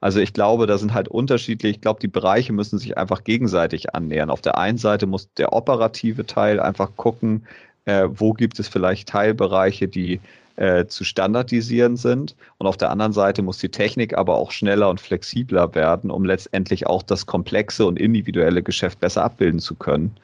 [0.00, 1.76] Also ich glaube, da sind halt unterschiedlich.
[1.76, 4.30] Ich glaube, die Bereiche müssen sich einfach gegenseitig annähern.
[4.30, 7.46] Auf der einen Seite muss der operative Teil einfach gucken,
[7.84, 10.20] äh, wo gibt es vielleicht Teilbereiche, die
[10.56, 12.36] äh, zu standardisieren sind.
[12.58, 16.24] Und auf der anderen Seite muss die Technik aber auch schneller und flexibler werden, um
[16.24, 20.16] letztendlich auch das komplexe und individuelle Geschäft besser abbilden zu können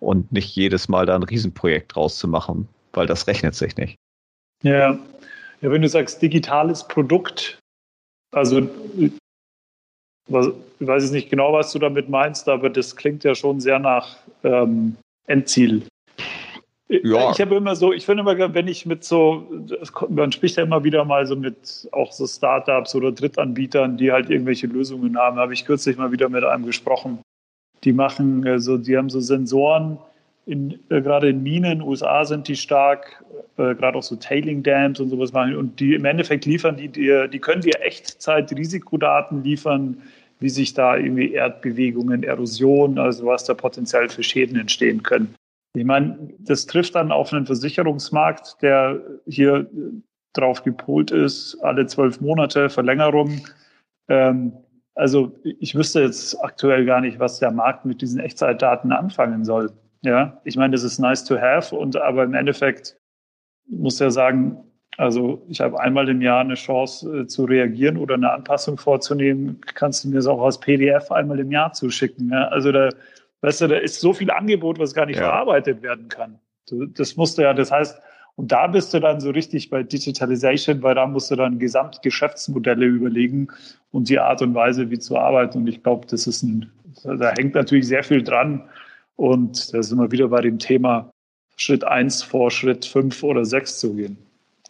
[0.00, 3.96] und nicht jedes Mal da ein Riesenprojekt draus zu machen, weil das rechnet sich nicht.
[4.62, 4.98] Ja,
[5.60, 7.58] ja wenn du sagst digitales Produkt,
[8.32, 9.12] also ich
[10.28, 14.16] weiß jetzt nicht genau, was du damit meinst, aber das klingt ja schon sehr nach
[14.44, 15.82] ähm, Endziel.
[16.88, 17.30] Ja.
[17.30, 19.46] Ich habe immer so, ich finde immer, wenn ich mit so,
[20.08, 24.28] man spricht ja immer wieder mal so mit auch so Startups oder Drittanbietern, die halt
[24.28, 27.20] irgendwelche Lösungen haben, habe ich kürzlich mal wieder mit einem gesprochen.
[27.84, 29.98] Die machen, also die haben so Sensoren,
[30.46, 33.22] in, äh, gerade in Minen, USA sind die stark,
[33.56, 35.56] äh, gerade auch so Tailing Dams und sowas machen.
[35.56, 40.02] Und die im Endeffekt liefern die dir, die können dir Echtzeit-Risikodaten liefern,
[40.40, 45.34] wie sich da irgendwie Erdbewegungen, Erosion, also was da potenziell für Schäden entstehen können.
[45.74, 49.70] Ich meine, das trifft dann auf einen Versicherungsmarkt, der hier
[50.32, 53.46] drauf gepolt ist, alle zwölf Monate Verlängerung.
[54.08, 54.52] Ähm,
[54.94, 59.72] also ich wüsste jetzt aktuell gar nicht, was der Markt mit diesen Echtzeitdaten anfangen soll.
[60.02, 62.96] Ja, ich meine, das ist nice to have und aber im Endeffekt
[63.70, 64.58] muss er sagen,
[64.96, 69.60] also ich habe einmal im Jahr eine Chance äh, zu reagieren oder eine Anpassung vorzunehmen.
[69.74, 72.30] Kannst du mir das auch als PDF einmal im Jahr zuschicken?
[72.30, 72.48] Ja?
[72.48, 72.90] Also da
[73.42, 75.24] Weißt du, da ist so viel Angebot, was gar nicht ja.
[75.24, 76.38] verarbeitet werden kann.
[76.94, 78.00] Das musst du ja, das heißt,
[78.36, 82.86] und da bist du dann so richtig bei Digitalization, weil da musst du dann Gesamtgeschäftsmodelle
[82.86, 83.48] überlegen
[83.90, 85.58] und die Art und Weise, wie zu arbeiten.
[85.58, 86.70] Und ich glaube, das ist ein,
[87.02, 88.68] da hängt natürlich sehr viel dran.
[89.16, 91.10] Und da sind wir wieder bei dem Thema
[91.60, 94.16] Schritt eins vor Schritt fünf oder sechs zu gehen.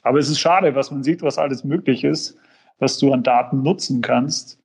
[0.03, 2.37] Aber es ist schade, was man sieht, was alles möglich ist,
[2.81, 4.59] was du an Daten nutzen kannst.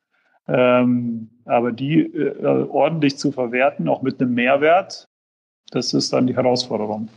[0.47, 5.07] Ähm, aber die äh, ordentlich zu verwerten, auch mit einem Mehrwert,
[5.69, 7.09] das ist dann die Herausforderung.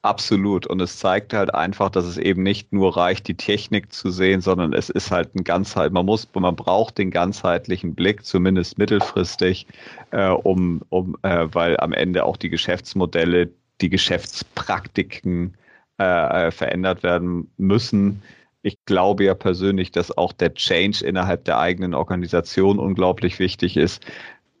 [0.00, 0.66] Absolut.
[0.66, 4.40] Und es zeigt halt einfach, dass es eben nicht nur reicht, die Technik zu sehen,
[4.40, 5.92] sondern es ist halt ein Ganzheit.
[5.92, 9.66] Man muss, man braucht den ganzheitlichen Blick, zumindest mittelfristig,
[10.12, 13.50] äh, um, um, äh, weil am Ende auch die Geschäftsmodelle,
[13.80, 15.56] die Geschäftspraktiken
[15.98, 18.22] äh, äh verändert werden müssen
[18.66, 24.04] ich glaube ja persönlich, dass auch der Change innerhalb der eigenen Organisation unglaublich wichtig ist.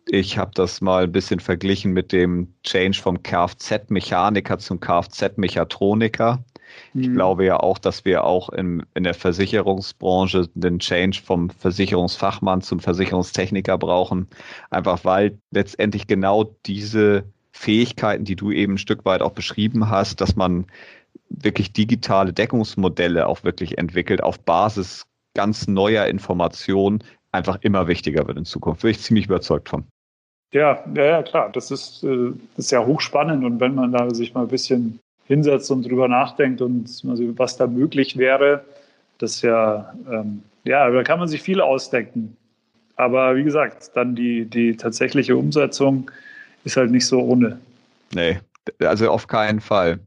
[0.08, 6.44] Ich habe das mal ein bisschen verglichen mit dem Change vom Kfz-Mechaniker zum Kfz-Mechatroniker.
[6.94, 7.14] Ich mhm.
[7.14, 12.78] glaube ja auch, dass wir auch in, in der Versicherungsbranche den Change vom Versicherungsfachmann zum
[12.78, 14.28] Versicherungstechniker brauchen,
[14.70, 17.24] einfach weil letztendlich genau diese
[17.56, 20.66] Fähigkeiten, die du eben ein Stück weit auch beschrieben hast, dass man
[21.30, 27.02] wirklich digitale Deckungsmodelle auch wirklich entwickelt auf Basis ganz neuer Informationen,
[27.32, 28.82] einfach immer wichtiger wird in Zukunft.
[28.82, 29.84] Bin ich ziemlich überzeugt von.
[30.52, 31.50] Ja, ja, ja klar.
[31.52, 35.00] Das ist, äh, das ist ja hochspannend und wenn man da sich mal ein bisschen
[35.26, 36.88] hinsetzt und drüber nachdenkt und
[37.38, 38.64] was da möglich wäre,
[39.18, 42.36] das ja, ähm, ja, da kann man sich viel ausdenken.
[42.96, 46.10] Aber wie gesagt, dann die, die tatsächliche Umsetzung
[46.66, 47.58] ist halt nicht so ohne.
[48.12, 48.40] Nee,
[48.80, 50.00] also auf keinen Fall.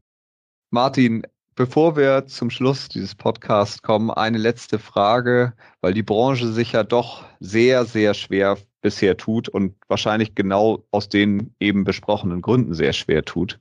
[0.70, 6.72] Martin, bevor wir zum Schluss dieses Podcasts kommen, eine letzte Frage, weil die Branche sich
[6.72, 12.74] ja doch sehr, sehr schwer bisher tut und wahrscheinlich genau aus den eben besprochenen Gründen
[12.74, 13.58] sehr schwer tut.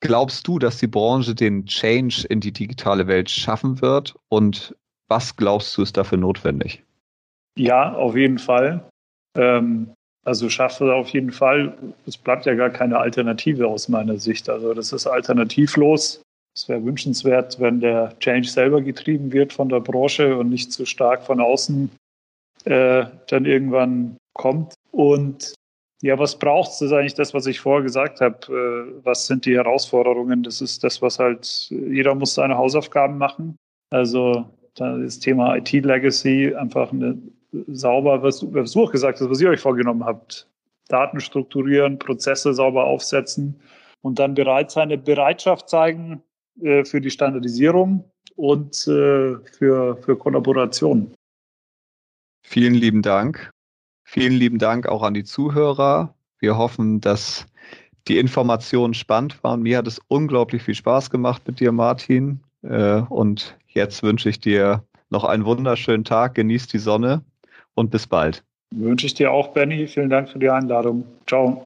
[0.00, 4.14] Glaubst du, dass die Branche den Change in die digitale Welt schaffen wird?
[4.28, 4.74] Und
[5.08, 6.84] was glaubst du, ist dafür notwendig?
[7.56, 8.88] Ja, auf jeden Fall.
[9.36, 9.92] Ähm,
[10.24, 11.76] also schaffe auf jeden Fall.
[12.06, 14.48] Es bleibt ja gar keine Alternative aus meiner Sicht.
[14.48, 16.22] Also das ist alternativlos.
[16.54, 20.84] Es wäre wünschenswert, wenn der Change selber getrieben wird von der Branche und nicht zu
[20.84, 21.90] stark von außen
[22.64, 24.74] äh, dann irgendwann kommt.
[24.90, 25.54] Und
[26.02, 26.78] ja, was braucht es?
[26.78, 28.36] Das ist eigentlich das, was ich vorher gesagt habe.
[28.48, 30.42] Äh, was sind die Herausforderungen?
[30.42, 33.56] Das ist das, was halt, jeder muss seine Hausaufgaben machen.
[33.90, 37.18] Also das Thema IT-Legacy, einfach eine
[37.68, 40.48] sauber, was, was du auch gesagt hast, was ihr euch vorgenommen habt.
[40.88, 43.60] Daten strukturieren, Prozesse sauber aufsetzen
[44.02, 46.22] und dann bereits eine Bereitschaft zeigen
[46.60, 48.04] äh, für die Standardisierung
[48.36, 51.14] und äh, für, für Kollaboration.
[52.42, 53.50] Vielen lieben Dank.
[54.04, 56.14] Vielen lieben Dank auch an die Zuhörer.
[56.38, 57.46] Wir hoffen, dass
[58.08, 59.62] die Informationen spannend waren.
[59.62, 62.40] Mir hat es unglaublich viel Spaß gemacht mit dir, Martin.
[62.62, 66.34] Äh, und jetzt wünsche ich dir noch einen wunderschönen Tag.
[66.34, 67.24] Genieß die Sonne
[67.74, 68.42] und bis bald.
[68.74, 69.86] Wünsche ich dir auch, Benny.
[69.86, 71.04] Vielen Dank für die Einladung.
[71.26, 71.64] Ciao.